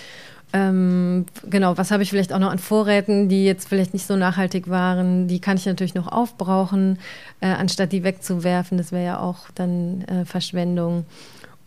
Ähm, 0.52 1.24
genau, 1.48 1.78
was 1.78 1.90
habe 1.90 2.02
ich 2.02 2.10
vielleicht 2.10 2.34
auch 2.34 2.38
noch 2.38 2.50
an 2.50 2.58
Vorräten, 2.58 3.30
die 3.30 3.46
jetzt 3.46 3.66
vielleicht 3.66 3.94
nicht 3.94 4.06
so 4.06 4.14
nachhaltig 4.14 4.68
waren, 4.68 5.26
die 5.26 5.40
kann 5.40 5.56
ich 5.56 5.64
natürlich 5.64 5.94
noch 5.94 6.12
aufbrauchen, 6.12 6.98
äh, 7.40 7.46
anstatt 7.46 7.92
die 7.92 8.04
wegzuwerfen. 8.04 8.76
Das 8.76 8.92
wäre 8.92 9.06
ja 9.06 9.18
auch 9.18 9.48
dann 9.54 10.02
äh, 10.02 10.26
Verschwendung. 10.26 11.06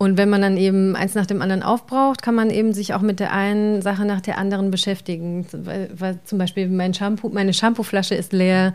Und 0.02 0.18
wenn 0.18 0.30
man 0.32 0.42
dann 0.42 0.58
eben 0.58 0.96
eins 0.96 1.14
nach 1.14 1.28
dem 1.28 1.44
anderen 1.44 1.62
aufbraucht, 1.62 2.24
kann 2.24 2.34
man 2.34 2.50
eben 2.50 2.74
sich 2.74 2.96
auch 2.96 3.02
mit 3.02 3.20
der 3.20 3.34
einen 3.34 3.84
Sache 3.84 4.04
nach 4.04 4.20
der 4.20 4.40
anderen 4.40 4.72
beschäftigen. 4.72 5.46
Weil, 5.52 5.92
weil 5.96 6.20
zum 6.26 6.40
Beispiel 6.40 6.68
mein 6.70 6.96
Shampoo, 6.96 7.30
meine 7.30 7.54
Shampooflasche 7.54 8.16
ist 8.16 8.34
leer, 8.34 8.74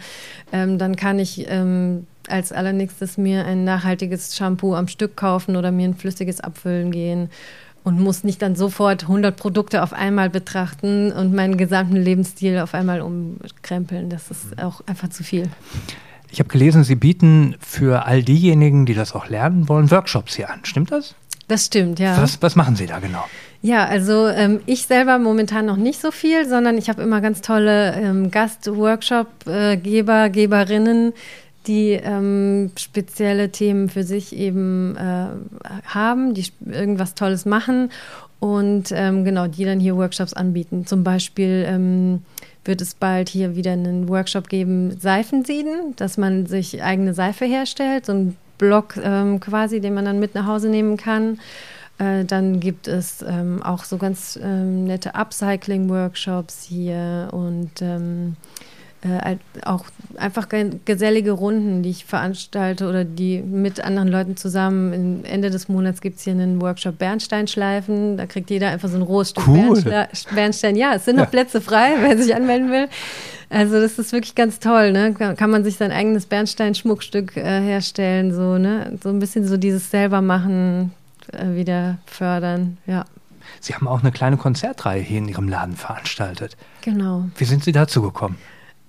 ähm, 0.53 0.79
dann 0.79 0.95
kann 0.95 1.19
ich 1.19 1.47
ähm, 1.49 2.07
als 2.29 2.53
allernächstes 2.53 3.19
mir 3.19 3.45
ein 3.45 3.65
nachhaltiges 3.65 4.37
Shampoo 4.37 4.77
am 4.77 4.87
Stück 4.87 5.17
kaufen 5.17 5.57
oder 5.57 5.73
mir 5.73 5.89
ein 5.89 5.95
flüssiges 5.95 6.39
abfüllen 6.39 6.93
gehen 6.93 7.29
und 7.83 7.99
muss 7.99 8.23
nicht 8.23 8.41
dann 8.41 8.55
sofort 8.55 9.03
100 9.03 9.37
Produkte 9.37 9.83
auf 9.83 9.93
einmal 9.93 10.31
betrachten 10.31 11.11
und 11.11 11.35
meinen 11.35 11.57
gesamten 11.57 11.97
Lebensstil 11.97 12.61
auf 12.61 12.73
einmal 12.73 13.01
umkrempeln. 13.01 14.11
Das 14.11 14.31
ist 14.31 14.63
auch 14.63 14.81
einfach 14.87 15.09
zu 15.09 15.25
viel. 15.25 15.49
Ich 16.31 16.39
habe 16.39 16.49
gelesen, 16.49 16.85
Sie 16.85 16.97
bieten 16.97 17.57
für 17.61 18.05
all 18.07 18.23
diejenigen, 18.23 18.87
die 18.87 18.95
das 18.95 19.15
auch 19.15 19.29
lernen 19.29 19.69
wollen, 19.69 19.91
Workshops 19.91 20.37
hier 20.37 20.51
an. 20.51 20.61
Stimmt 20.65 20.93
das? 20.93 21.15
Das 21.49 21.67
stimmt, 21.67 21.99
ja. 21.99 22.21
Was, 22.21 22.43
was 22.43 22.57
machen 22.57 22.77
Sie 22.77 22.87
da 22.87 22.99
genau? 22.99 23.25
Ja, 23.63 23.87
also 23.87 24.29
ähm, 24.29 24.61
ich 24.67 24.83
selber 24.87 25.19
momentan 25.19 25.67
noch 25.67 25.77
nicht 25.77 26.01
so 26.01 26.11
viel, 26.11 26.47
sondern 26.49 26.79
ich 26.79 26.89
habe 26.89 27.03
immer 27.03 27.21
ganz 27.21 27.41
tolle 27.41 27.95
ähm, 27.95 28.31
Gast-Workshop-Geber, 28.31 30.29
Geberinnen, 30.31 31.13
die 31.67 31.93
ähm, 31.93 32.71
spezielle 32.77 33.51
Themen 33.51 33.89
für 33.89 34.05
sich 34.05 34.37
eben 34.37 34.97
äh, 34.97 35.27
haben, 35.87 36.35
die 36.35 36.45
irgendwas 36.65 37.15
Tolles 37.15 37.45
machen 37.45 37.91
und 38.39 38.93
ähm, 38.93 39.25
genau, 39.25 39.47
die 39.47 39.65
dann 39.65 39.81
hier 39.81 39.97
Workshops 39.97 40.33
anbieten. 40.33 40.87
Zum 40.87 41.03
Beispiel 41.03 41.65
ähm, 41.67 42.23
wird 42.67 42.81
es 42.81 42.95
bald 42.95 43.29
hier 43.29 43.57
wieder 43.57 43.73
einen 43.73 44.09
Workshop 44.09 44.49
geben, 44.49 44.99
Seifensieden, 44.99 45.95
dass 45.97 46.19
man 46.19 46.47
sich 46.47 46.83
eigene 46.83 47.15
Seife 47.15 47.45
herstellt, 47.45 48.07
so 48.07 48.13
ein 48.13 48.37
Block 48.59 48.97
ähm, 48.97 49.41
quasi, 49.41 49.81
den 49.81 49.95
man 49.95 50.05
dann 50.05 50.19
mit 50.19 50.35
nach 50.35 50.47
Hause 50.47 50.69
nehmen 50.69 50.97
kann. 50.97 51.39
Äh, 51.99 52.25
dann 52.25 52.61
gibt 52.61 52.89
es 52.89 53.23
ähm, 53.23 53.63
auch 53.63 53.85
so 53.85 53.99
ganz 53.99 54.39
ähm, 54.43 54.85
nette 54.85 55.15
Upcycling-Workshops 55.15 56.65
hier 56.65 57.29
und 57.33 57.71
ähm, 57.81 58.37
äh, 59.07 59.37
auch 59.65 59.85
einfach 60.17 60.49
gesellige 60.85 61.33
Runden, 61.33 61.83
die 61.83 61.91
ich 61.91 62.05
veranstalte 62.05 62.89
oder 62.89 63.05
die 63.05 63.41
mit 63.41 63.81
anderen 63.81 64.09
Leuten 64.09 64.37
zusammen. 64.37 65.25
Ende 65.25 65.51
des 65.51 65.69
Monats 65.69 66.01
gibt 66.01 66.19
es 66.19 66.25
hier 66.25 66.33
einen 66.33 66.61
Workshop 66.61 66.99
Bernsteinschleifen. 66.99 68.17
Da 68.17 68.27
kriegt 68.27 68.51
jeder 68.51 68.71
einfach 68.71 68.89
so 68.89 68.97
ein 68.97 69.03
rohes 69.03 69.31
Stück 69.31 69.47
cool. 69.47 69.83
Bernstein. 70.35 70.77
Ja, 70.77 70.95
es 70.95 71.05
sind 71.05 71.17
noch 71.17 71.25
ja. 71.25 71.31
Plätze 71.31 71.61
frei, 71.61 71.95
wer 72.01 72.17
sich 72.17 72.35
anmelden 72.35 72.71
will. 72.71 72.89
Also 73.49 73.81
das 73.81 73.99
ist 73.99 74.13
wirklich 74.13 74.35
ganz 74.35 74.59
toll, 74.59 74.93
ne? 74.93 75.15
Kann 75.15 75.51
man 75.51 75.63
sich 75.63 75.77
sein 75.77 75.93
eigenes 75.93 76.27
Bernstein-Schmuckstück 76.27 77.37
äh, 77.37 77.61
herstellen, 77.61 78.35
so, 78.35 78.59
ne? 78.59 78.99
So 79.03 79.09
ein 79.11 79.21
bisschen 79.21 79.47
so 79.47 79.57
dieses 79.57 79.91
selbermachen 79.91 80.93
äh, 81.33 81.55
wieder 81.55 81.99
fördern, 82.07 82.79
ja. 82.87 83.05
Sie 83.61 83.75
haben 83.75 83.87
auch 83.87 84.01
eine 84.01 84.11
kleine 84.11 84.37
Konzertreihe 84.37 85.01
hier 85.01 85.19
in 85.19 85.29
Ihrem 85.29 85.49
Laden 85.49 85.77
veranstaltet. 85.77 86.57
Genau. 86.83 87.27
Wie 87.37 87.45
sind 87.45 87.63
Sie 87.63 87.73
dazu 87.73 88.03
gekommen? 88.03 88.37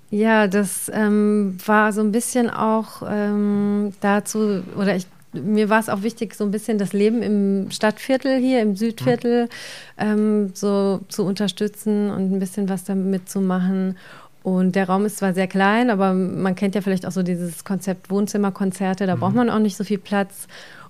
Ja, 0.10 0.48
das 0.48 0.90
ähm, 0.94 1.58
war 1.66 1.92
so 1.92 2.02
ein 2.02 2.12
bisschen 2.12 2.50
auch 2.50 3.04
ähm, 3.10 3.94
dazu, 4.00 4.64
oder 4.78 4.96
ich, 4.96 5.06
mir 5.34 5.70
war 5.70 5.80
es 5.80 5.90
auch 5.90 6.02
wichtig, 6.02 6.34
so 6.34 6.46
ein 6.46 6.52
bisschen 6.52 6.78
das 6.78 6.94
Leben 6.94 7.22
im 7.22 7.72
Stadtviertel 7.72 8.38
hier, 8.40 8.62
im 8.62 8.78
Südviertel, 8.78 9.50
ähm, 9.98 10.52
so 10.54 11.02
zu 11.10 11.24
unterstützen 11.24 12.10
und 12.10 12.32
ein 12.32 12.40
bisschen 12.40 12.70
was 12.70 12.86
damit 12.86 13.30
zu 13.30 13.42
machen. 13.42 13.98
Und 14.44 14.76
der 14.76 14.88
Raum 14.88 15.06
ist 15.06 15.18
zwar 15.18 15.34
sehr 15.34 15.48
klein, 15.48 15.90
aber 15.90 16.14
man 16.14 16.56
kennt 16.56 16.74
ja 16.74 16.80
vielleicht 16.80 17.06
auch 17.06 17.12
so 17.12 17.22
dieses 17.22 17.66
Konzept 17.66 18.10
Wohnzimmerkonzerte, 18.10 19.06
da 19.06 19.18
mhm. 19.18 19.20
braucht 19.20 19.36
man 19.36 19.50
auch 19.50 19.60
nicht 19.60 19.76
so 19.76 19.84
viel 19.84 19.98
Platz. 19.98 20.48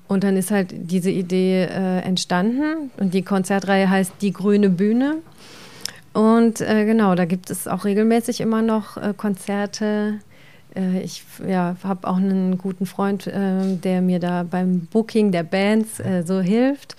Und 0.08 0.24
dann 0.24 0.38
ist 0.38 0.52
halt 0.52 0.70
diese 0.72 1.10
Idee 1.10 1.64
äh, 1.64 2.00
entstanden 2.02 2.92
und 2.98 3.16
die 3.16 3.24
Konzertreihe 3.24 3.90
heißt 3.90 4.14
Die 4.22 4.32
grüne 4.32 4.70
Bühne. 4.70 5.16
Und 6.18 6.62
äh, 6.62 6.86
genau, 6.86 7.14
da 7.14 7.26
gibt 7.26 7.52
es 7.52 7.68
auch 7.68 7.86
regelmäßig 7.86 8.42
immer 8.42 8.64
noch 8.64 8.98
äh, 8.98 9.14
Konzerte. 9.16 10.16
Äh, 10.76 11.02
ich 11.02 11.24
ja, 11.48 11.76
habe 11.84 12.08
auch 12.08 12.18
einen 12.18 12.58
guten 12.58 12.88
Freund, 12.88 13.28
äh, 13.28 13.76
der 13.76 14.02
mir 14.02 14.20
da 14.20 14.42
beim 14.42 14.88
Booking 14.92 15.32
der 15.32 15.44
Bands 15.44 16.00
äh, 16.00 16.24
so 16.26 16.42
hilft. 16.42 16.96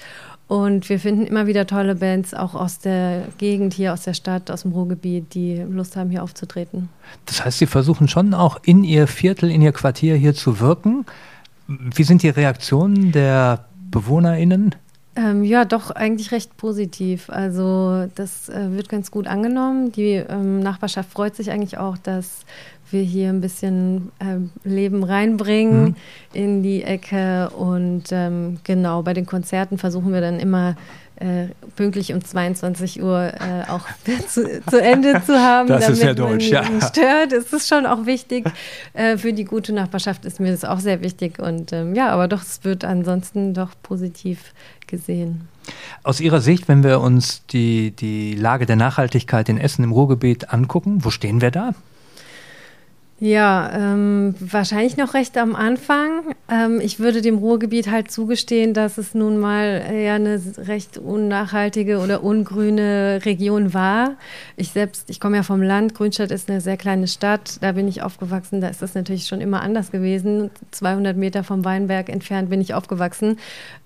Und 0.46 0.88
wir 0.88 1.00
finden 1.00 1.26
immer 1.26 1.48
wieder 1.48 1.66
tolle 1.66 1.96
Bands, 1.96 2.32
auch 2.32 2.54
aus 2.54 2.78
der 2.78 3.24
Gegend 3.38 3.74
hier, 3.74 3.92
aus 3.92 4.02
der 4.02 4.14
Stadt, 4.14 4.52
aus 4.52 4.62
dem 4.62 4.70
Ruhrgebiet, 4.70 5.34
die 5.34 5.64
Lust 5.68 5.96
haben, 5.96 6.10
hier 6.10 6.22
aufzutreten. 6.22 6.88
Das 7.26 7.44
heißt, 7.44 7.58
Sie 7.58 7.66
versuchen 7.66 8.06
schon 8.06 8.34
auch 8.34 8.60
in 8.62 8.84
Ihr 8.84 9.08
Viertel, 9.08 9.50
in 9.50 9.62
Ihr 9.62 9.72
Quartier 9.72 10.14
hier 10.14 10.34
zu 10.34 10.60
wirken. 10.60 11.04
Wie 11.66 12.04
sind 12.04 12.22
die 12.22 12.30
Reaktionen 12.30 13.10
der 13.10 13.64
BewohnerInnen? 13.90 14.76
Ähm, 15.18 15.42
ja, 15.42 15.64
doch 15.64 15.90
eigentlich 15.90 16.30
recht 16.30 16.56
positiv. 16.56 17.28
Also 17.28 18.06
das 18.14 18.48
äh, 18.48 18.70
wird 18.70 18.88
ganz 18.88 19.10
gut 19.10 19.26
angenommen. 19.26 19.90
Die 19.90 20.12
ähm, 20.12 20.60
Nachbarschaft 20.60 21.10
freut 21.10 21.34
sich 21.34 21.50
eigentlich 21.50 21.76
auch, 21.76 21.98
dass 21.98 22.44
wir 22.92 23.02
hier 23.02 23.28
ein 23.30 23.40
bisschen 23.40 24.12
äh, 24.20 24.68
Leben 24.68 25.02
reinbringen 25.02 25.84
mhm. 25.84 25.96
in 26.32 26.62
die 26.62 26.84
Ecke. 26.84 27.50
Und 27.50 28.04
ähm, 28.12 28.60
genau, 28.62 29.02
bei 29.02 29.12
den 29.12 29.26
Konzerten 29.26 29.76
versuchen 29.76 30.12
wir 30.12 30.20
dann 30.20 30.38
immer 30.38 30.76
äh, 31.20 31.48
pünktlich 31.76 32.12
um 32.12 32.24
22 32.24 33.02
Uhr 33.02 33.32
äh, 33.34 33.70
auch 33.70 33.86
zu, 34.28 34.62
zu, 34.68 34.80
Ende 34.80 35.22
zu 35.24 35.38
haben. 35.38 35.68
Das 35.68 35.88
ist 35.88 36.02
ja 36.02 36.14
deutsch, 36.14 36.48
ja. 36.48 36.64
Stört. 36.80 37.32
Es 37.32 37.52
ist 37.52 37.68
schon 37.68 37.86
auch 37.86 38.06
wichtig. 38.06 38.46
Äh, 38.92 39.18
für 39.18 39.32
die 39.32 39.44
gute 39.44 39.72
Nachbarschaft 39.72 40.24
ist 40.24 40.40
mir 40.40 40.50
das 40.50 40.64
auch 40.64 40.78
sehr 40.78 41.00
wichtig. 41.02 41.38
Und 41.38 41.72
ähm, 41.72 41.94
ja, 41.94 42.10
aber 42.10 42.28
doch, 42.28 42.42
es 42.42 42.64
wird 42.64 42.84
ansonsten 42.84 43.54
doch 43.54 43.70
positiv 43.82 44.54
gesehen. 44.86 45.48
Aus 46.02 46.20
Ihrer 46.20 46.40
Sicht, 46.40 46.68
wenn 46.68 46.82
wir 46.82 47.00
uns 47.00 47.44
die, 47.46 47.90
die 47.90 48.34
Lage 48.34 48.66
der 48.66 48.76
Nachhaltigkeit 48.76 49.48
in 49.48 49.58
Essen 49.58 49.84
im 49.84 49.92
Ruhrgebiet 49.92 50.52
angucken, 50.52 51.04
wo 51.04 51.10
stehen 51.10 51.40
wir 51.40 51.50
da? 51.50 51.74
Ja, 53.20 53.72
ähm, 53.74 54.36
wahrscheinlich 54.38 54.96
noch 54.96 55.14
recht 55.14 55.36
am 55.38 55.56
Anfang. 55.56 56.36
Ähm, 56.48 56.80
ich 56.80 57.00
würde 57.00 57.20
dem 57.20 57.38
Ruhrgebiet 57.38 57.90
halt 57.90 58.12
zugestehen, 58.12 58.74
dass 58.74 58.96
es 58.96 59.12
nun 59.12 59.38
mal 59.38 59.82
eher 59.90 60.14
eine 60.14 60.40
recht 60.56 60.98
unnachhaltige 60.98 61.98
oder 61.98 62.22
ungrüne 62.22 63.18
Region 63.24 63.74
war. 63.74 64.12
Ich 64.56 64.70
selbst, 64.70 65.10
ich 65.10 65.18
komme 65.18 65.36
ja 65.36 65.42
vom 65.42 65.62
Land. 65.62 65.96
Grünstadt 65.96 66.30
ist 66.30 66.48
eine 66.48 66.60
sehr 66.60 66.76
kleine 66.76 67.08
Stadt. 67.08 67.58
Da 67.60 67.72
bin 67.72 67.88
ich 67.88 68.02
aufgewachsen. 68.02 68.60
Da 68.60 68.68
ist 68.68 68.82
das 68.82 68.94
natürlich 68.94 69.26
schon 69.26 69.40
immer 69.40 69.62
anders 69.62 69.90
gewesen. 69.90 70.50
200 70.70 71.16
Meter 71.16 71.42
vom 71.42 71.64
Weinberg 71.64 72.10
entfernt 72.10 72.50
bin 72.50 72.60
ich 72.60 72.72
aufgewachsen. 72.72 73.40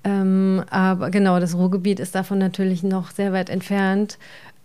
Ähm, 0.04 0.62
aber 0.68 1.08
genau, 1.08 1.40
das 1.40 1.54
Ruhrgebiet 1.54 2.00
ist 2.00 2.14
davon 2.14 2.36
natürlich 2.36 2.82
noch 2.82 3.10
sehr 3.10 3.32
weit 3.32 3.48
entfernt. 3.48 4.18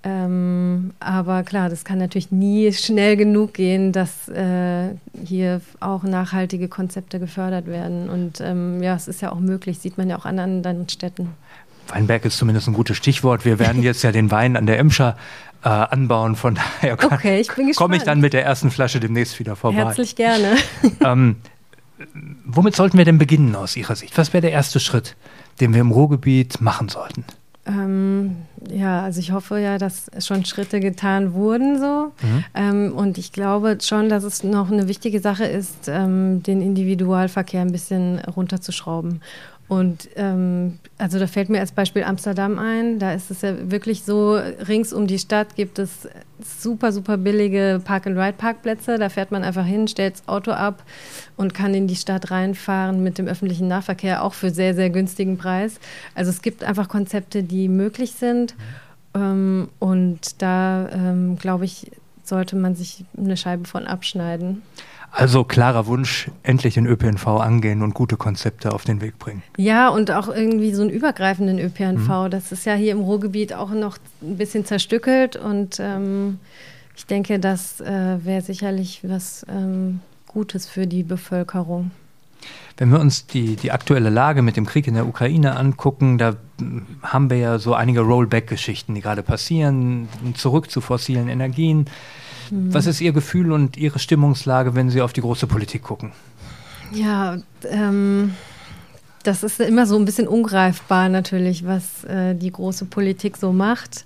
Ähm, 0.08 0.94
aber 1.02 1.44
klar, 1.44 1.70
das 1.70 1.84
kann 1.84 1.98
natürlich 1.98 2.32
nie 2.32 2.72
schnell 2.72 3.18
genug 3.18 3.54
gehen, 3.54 3.92
dass 3.92 4.30
äh, 4.30 4.90
hier 5.26 5.60
auch 5.82 6.04
nachhaltige 6.04 6.70
Konzepte 6.70 7.20
gefördert 7.20 7.68
werden. 7.68 8.10
Und 8.10 8.40
ähm, 8.40 8.82
ja, 8.82 8.96
es 8.96 9.10
ist 9.10 9.22
ja 9.22 9.34
auch 9.34 9.40
möglich, 9.40 9.80
sieht 9.80 9.98
man 9.98 10.10
ja 10.10 10.18
auch 10.18 10.26
an 10.26 10.40
anderen 10.40 10.88
Städten. 10.88 11.34
Weinberg 11.90 12.24
ist 12.24 12.38
zumindest 12.38 12.68
ein 12.70 12.74
gutes 12.74 12.96
Stichwort. 12.96 13.44
Wir 13.44 13.60
werden 13.60 13.84
jetzt 13.84 14.02
ja 14.02 14.14
den 14.14 14.32
Wein 14.32 14.56
an 14.56 14.66
der 14.66 14.80
Emscher 14.80 15.18
äh, 15.64 15.70
anbauen. 15.70 16.38
Von 16.38 16.56
daher 16.56 16.94
okay, 16.94 17.44
komme 17.76 17.98
ich 17.98 18.04
dann 18.04 18.22
mit 18.22 18.32
der 18.32 18.46
ersten 18.46 18.72
Flasche 18.72 19.02
demnächst 19.02 19.40
wieder 19.40 19.58
vorbei. 19.58 19.78
Herzlich 19.78 20.16
gerne. 20.16 20.56
ähm, 21.02 21.36
womit 22.46 22.78
sollten 22.78 22.98
wir 22.98 23.04
denn 23.04 23.18
beginnen 23.18 23.56
aus 23.56 23.76
Ihrer 23.76 23.98
Sicht? 23.98 24.18
Was 24.18 24.32
wäre 24.32 24.42
der 24.42 24.52
erste 24.52 24.80
Schritt, 24.80 25.18
den 25.60 25.74
wir 25.74 25.82
im 25.82 25.92
Ruhrgebiet 25.92 26.62
machen 26.62 26.88
sollten? 26.88 27.26
Ähm, 27.68 28.38
ja, 28.72 29.02
also 29.02 29.20
ich 29.20 29.32
hoffe 29.32 29.60
ja, 29.60 29.78
dass 29.78 30.10
schon 30.20 30.46
Schritte 30.46 30.80
getan 30.80 31.34
wurden 31.34 31.80
so. 31.80 32.12
Mhm. 32.22 32.46
Ähm, 32.56 32.94
und 32.96 33.18
ich 33.18 33.32
glaube 33.32 33.78
schon, 33.82 34.10
dass 34.10 34.24
es 34.24 34.44
noch 34.44 34.72
eine 34.72 34.88
wichtige 34.88 35.20
Sache 35.20 35.46
ist, 35.46 35.88
ähm, 35.88 36.42
den 36.44 36.62
Individualverkehr 36.62 37.62
ein 37.62 37.72
bisschen 37.72 38.20
runterzuschrauben. 38.20 39.22
Und 39.68 40.08
ähm, 40.16 40.80
also 40.98 41.20
da 41.20 41.28
fällt 41.28 41.50
mir 41.50 41.60
als 41.60 41.74
Beispiel 41.74 42.04
Amsterdam 42.04 42.58
ein. 42.58 43.00
Da 43.00 43.12
ist 43.14 43.30
es 43.32 43.42
ja 43.42 43.70
wirklich 43.70 44.04
so, 44.04 44.36
rings 44.36 44.94
um 44.94 45.08
die 45.08 45.20
Stadt 45.20 45.56
gibt 45.56 45.78
es 45.78 46.08
super, 46.40 46.94
super 46.94 47.18
billige 47.18 47.82
Park-and-Ride-Parkplätze. 47.84 48.98
Da 48.98 49.10
fährt 49.10 49.32
man 49.32 49.44
einfach 49.44 49.66
hin, 49.66 49.90
stellt 49.90 50.16
das 50.16 50.28
Auto 50.28 50.52
ab 50.52 50.84
und 51.36 51.54
kann 51.54 51.74
in 51.74 51.88
die 51.88 51.98
Stadt 51.98 52.32
reinfahren 52.32 53.04
mit 53.04 53.18
dem 53.18 53.28
öffentlichen 53.28 53.68
Nahverkehr, 53.68 54.24
auch 54.24 54.34
für 54.34 54.52
sehr, 54.52 54.74
sehr 54.74 54.90
günstigen 54.90 55.38
Preis. 55.38 55.80
Also 56.16 56.32
es 56.32 56.42
gibt 56.42 56.64
einfach 56.64 56.88
Konzepte, 56.88 57.44
die 57.44 57.68
möglich 57.68 58.14
sind. 58.14 58.56
Ähm, 59.14 59.68
und 59.80 60.42
da, 60.42 60.90
ähm, 60.94 61.38
glaube 61.38 61.66
ich, 61.66 61.92
sollte 62.24 62.56
man 62.56 62.76
sich 62.76 63.04
eine 63.18 63.36
Scheibe 63.36 63.66
von 63.66 63.86
abschneiden. 63.86 64.62
Also 65.12 65.44
klarer 65.44 65.88
Wunsch, 65.88 66.30
endlich 66.44 66.76
den 66.76 66.86
ÖPNV 66.86 67.28
angehen 67.28 67.82
und 67.82 67.94
gute 67.94 68.18
Konzepte 68.18 68.72
auf 68.72 68.84
den 68.84 69.02
Weg 69.02 69.18
bringen. 69.18 69.42
Ja, 69.58 69.90
und 69.90 70.12
auch 70.12 70.28
irgendwie 70.28 70.74
so 70.74 70.82
einen 70.82 70.92
übergreifenden 70.92 71.60
ÖPNV. 71.60 72.08
Mhm. 72.08 72.30
Das 72.30 72.52
ist 72.52 72.66
ja 72.66 72.76
hier 72.76 72.92
im 72.92 73.00
Ruhrgebiet 73.00 73.54
auch 73.54 73.72
noch 73.72 73.98
ein 74.22 74.38
bisschen 74.38 74.66
zerstückelt 74.66 75.36
und 75.36 75.80
ähm, 75.80 76.40
ich 76.96 77.06
denke, 77.06 77.40
das 77.40 77.80
äh, 77.80 78.26
wäre 78.26 78.42
sicherlich 78.42 79.02
was 79.04 79.46
ähm, 79.50 80.02
Gutes 80.28 80.68
für 80.68 80.88
die 80.88 81.04
Bevölkerung. 81.04 81.92
Wenn 82.78 82.92
wir 82.92 83.00
uns 83.00 83.26
die, 83.26 83.56
die 83.56 83.72
aktuelle 83.72 84.10
Lage 84.10 84.42
mit 84.42 84.56
dem 84.56 84.66
Krieg 84.66 84.88
in 84.88 84.94
der 84.94 85.08
Ukraine 85.08 85.56
angucken, 85.56 86.18
da 86.18 86.36
hm, 86.60 86.86
haben 87.02 87.30
wir 87.30 87.38
ja 87.38 87.60
so 87.60 87.74
einige 87.74 88.02
Rollback-Geschichten, 88.02 88.94
die 88.94 89.02
gerade 89.02 89.24
passieren, 89.24 90.08
zurück 90.36 90.70
zu 90.70 90.82
fossilen 90.82 91.28
Energien. 91.28 91.86
Mhm. 92.52 92.74
Was 92.74 92.86
ist 92.86 93.02
Ihr 93.02 93.12
Gefühl 93.12 93.52
und 93.52 93.78
Ihre 93.78 94.00
Stimmungslage, 94.00 94.76
wenn 94.76 94.90
Sie 94.90 95.02
auf 95.02 95.14
die 95.14 95.22
große 95.22 95.48
Politik 95.48 95.84
gucken? 95.84 96.12
Ja, 96.92 97.38
ähm, 97.70 98.34
das 99.24 99.44
ist 99.44 99.60
immer 99.60 99.86
so 99.86 99.98
ein 99.98 100.06
bisschen 100.06 100.28
ungreifbar 100.28 101.10
natürlich, 101.10 101.66
was 101.66 102.04
äh, 102.06 102.34
die 102.34 102.52
große 102.52 102.86
Politik 102.86 103.38
so 103.38 103.52
macht. 103.52 104.06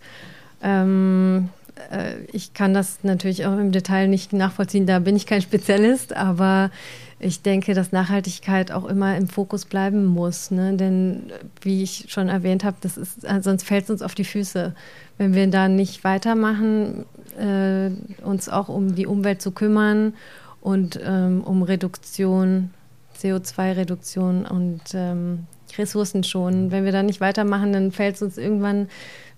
Ähm, 0.63 1.49
äh, 1.91 2.15
ich 2.32 2.54
kann 2.54 2.73
das 2.73 2.99
natürlich 3.04 3.45
auch 3.45 3.58
im 3.58 3.71
Detail 3.71 4.08
nicht 4.08 4.34
nachvollziehen, 4.34 4.86
da 4.86 4.99
bin 4.99 5.15
ich 5.15 5.25
kein 5.25 5.41
Spezialist, 5.41 6.15
aber 6.15 6.71
ich 7.19 7.43
denke, 7.43 7.75
dass 7.75 7.91
Nachhaltigkeit 7.91 8.71
auch 8.71 8.86
immer 8.86 9.15
im 9.15 9.27
Fokus 9.27 9.65
bleiben 9.65 10.06
muss. 10.06 10.49
Ne? 10.49 10.75
Denn 10.75 11.32
wie 11.62 11.84
ich 11.84 12.06
schon 12.10 12.30
erwähnt 12.30 12.63
habe, 12.63 12.77
das 12.82 12.97
ist, 12.97 13.23
äh, 13.23 13.41
sonst 13.41 13.63
fällt 13.63 13.84
es 13.84 13.89
uns 13.91 14.01
auf 14.01 14.15
die 14.15 14.25
Füße. 14.25 14.73
Wenn 15.19 15.36
wir 15.36 15.45
da 15.47 15.67
nicht 15.67 16.04
weitermachen, 16.04 17.06
äh, 17.38 17.91
uns 18.24 18.50
auch 18.50 18.70
um 18.70 18.96
die 18.96 19.08
Umwelt 19.08 19.41
zu 19.41 19.52
kümmern 19.52 20.13
und 20.62 21.00
ähm, 21.04 21.44
um 21.44 21.63
Reduktion, 21.63 22.72
CO2-Reduktion 23.20 24.46
und 24.46 24.82
ähm, 24.94 25.48
Ressourcen 25.78 26.24
schonen. 26.24 26.72
Wenn 26.72 26.86
wir 26.86 26.91
da 26.91 27.04
nicht 27.04 27.22
weitermachen, 27.22 27.74
dann 27.74 27.91
fällt 27.91 28.15
es 28.15 28.22
uns 28.22 28.38
irgendwann 28.38 28.89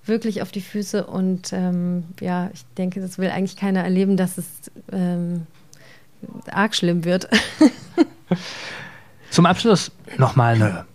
wirklich 0.05 0.41
auf 0.41 0.51
die 0.51 0.61
Füße 0.61 1.05
und 1.05 1.53
ähm, 1.53 2.03
ja, 2.19 2.49
ich 2.53 2.65
denke, 2.77 2.99
das 2.99 3.17
will 3.17 3.29
eigentlich 3.29 3.55
keiner 3.55 3.83
erleben, 3.83 4.17
dass 4.17 4.37
es 4.37 4.45
ähm, 4.91 5.47
arg 6.51 6.75
schlimm 6.75 7.05
wird. 7.05 7.29
Zum 9.29 9.45
Abschluss 9.45 9.91
nochmal 10.17 10.55
eine 10.55 10.85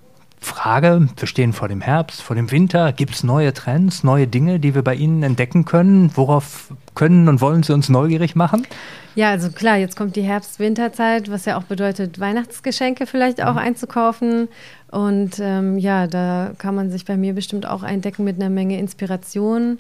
Frage. 0.40 1.09
Wir 1.16 1.29
stehen 1.29 1.53
vor 1.53 1.68
dem 1.68 1.81
Herbst, 1.81 2.22
vor 2.22 2.37
dem 2.37 2.51
Winter. 2.51 2.92
Gibt 2.92 3.14
es 3.14 3.24
neue 3.24 3.53
Trends, 3.53 4.05
neue 4.05 4.27
Dinge, 4.27 4.61
die 4.61 4.74
wir 4.74 4.83
bei 4.83 4.94
Ihnen 4.94 5.22
entdecken 5.22 5.64
können? 5.64 6.11
Worauf 6.14 6.72
können 6.94 7.29
und 7.29 7.40
wollen 7.40 7.62
Sie 7.62 7.72
uns 7.72 7.88
neugierig 7.88 8.35
machen? 8.35 8.66
Ja, 9.14 9.31
also 9.31 9.51
klar, 9.51 9.77
jetzt 9.77 9.96
kommt 9.96 10.14
die 10.14 10.22
Herbst-Winterzeit, 10.22 11.31
was 11.31 11.44
ja 11.44 11.59
auch 11.59 11.64
bedeutet, 11.64 12.20
Weihnachtsgeschenke 12.20 13.07
vielleicht 13.07 13.42
auch 13.42 13.55
mhm. 13.55 13.59
einzukaufen. 13.59 14.48
Und 14.90 15.38
ähm, 15.40 15.79
ja, 15.79 16.07
da 16.07 16.53
kann 16.59 16.74
man 16.74 16.90
sich 16.90 17.05
bei 17.05 17.16
mir 17.16 17.35
bestimmt 17.35 17.66
auch 17.66 17.83
eindecken 17.83 18.24
mit 18.24 18.37
einer 18.37 18.51
Menge 18.51 18.79
Inspiration. 18.79 19.79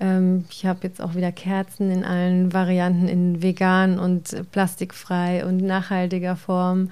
Ähm, 0.00 0.44
ich 0.50 0.64
habe 0.66 0.80
jetzt 0.82 1.00
auch 1.00 1.14
wieder 1.14 1.32
Kerzen 1.32 1.90
in 1.90 2.04
allen 2.04 2.52
Varianten, 2.52 3.08
in 3.08 3.42
vegan 3.42 3.98
und 3.98 4.50
plastikfrei 4.52 5.44
und 5.44 5.58
nachhaltiger 5.58 6.36
Form. 6.36 6.90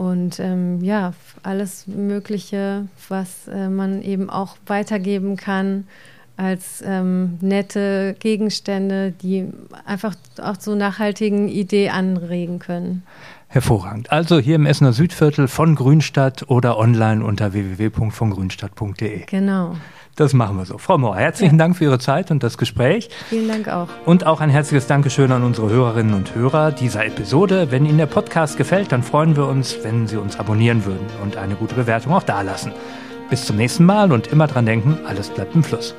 Und 0.00 0.40
ähm, 0.40 0.82
ja, 0.82 1.12
alles 1.42 1.86
Mögliche, 1.86 2.88
was 3.10 3.48
äh, 3.48 3.68
man 3.68 4.00
eben 4.00 4.30
auch 4.30 4.56
weitergeben 4.64 5.36
kann 5.36 5.86
als 6.38 6.82
ähm, 6.86 7.36
nette 7.42 8.16
Gegenstände, 8.18 9.12
die 9.12 9.48
einfach 9.84 10.14
auch 10.40 10.56
zu 10.56 10.74
nachhaltigen 10.74 11.48
Idee 11.48 11.90
anregen 11.90 12.60
können. 12.60 13.02
Hervorragend. 13.48 14.10
Also 14.10 14.38
hier 14.38 14.54
im 14.54 14.64
Essener 14.64 14.94
Südviertel 14.94 15.48
von 15.48 15.74
Grünstadt 15.74 16.48
oder 16.48 16.78
online 16.78 17.22
unter 17.22 17.52
www.vongrünstadt.de. 17.52 19.26
Genau. 19.26 19.76
Das 20.20 20.34
machen 20.34 20.58
wir 20.58 20.66
so. 20.66 20.76
Frau 20.76 20.98
Mohr, 20.98 21.16
herzlichen 21.16 21.54
ja. 21.54 21.64
Dank 21.64 21.78
für 21.78 21.84
Ihre 21.84 21.98
Zeit 21.98 22.30
und 22.30 22.42
das 22.42 22.58
Gespräch. 22.58 23.08
Vielen 23.30 23.48
Dank 23.48 23.68
auch. 23.68 23.88
Und 24.04 24.26
auch 24.26 24.42
ein 24.42 24.50
herzliches 24.50 24.86
Dankeschön 24.86 25.32
an 25.32 25.42
unsere 25.42 25.70
Hörerinnen 25.70 26.12
und 26.12 26.34
Hörer 26.34 26.72
dieser 26.72 27.06
Episode. 27.06 27.68
Wenn 27.70 27.86
Ihnen 27.86 27.96
der 27.96 28.04
Podcast 28.04 28.58
gefällt, 28.58 28.92
dann 28.92 29.02
freuen 29.02 29.34
wir 29.34 29.46
uns, 29.46 29.78
wenn 29.82 30.06
Sie 30.06 30.18
uns 30.18 30.38
abonnieren 30.38 30.84
würden 30.84 31.06
und 31.22 31.38
eine 31.38 31.54
gute 31.54 31.74
Bewertung 31.74 32.12
auch 32.12 32.22
dalassen. 32.22 32.72
Bis 33.30 33.46
zum 33.46 33.56
nächsten 33.56 33.86
Mal 33.86 34.12
und 34.12 34.26
immer 34.26 34.46
dran 34.46 34.66
denken, 34.66 34.98
alles 35.06 35.30
bleibt 35.30 35.54
im 35.54 35.64
Fluss. 35.64 35.94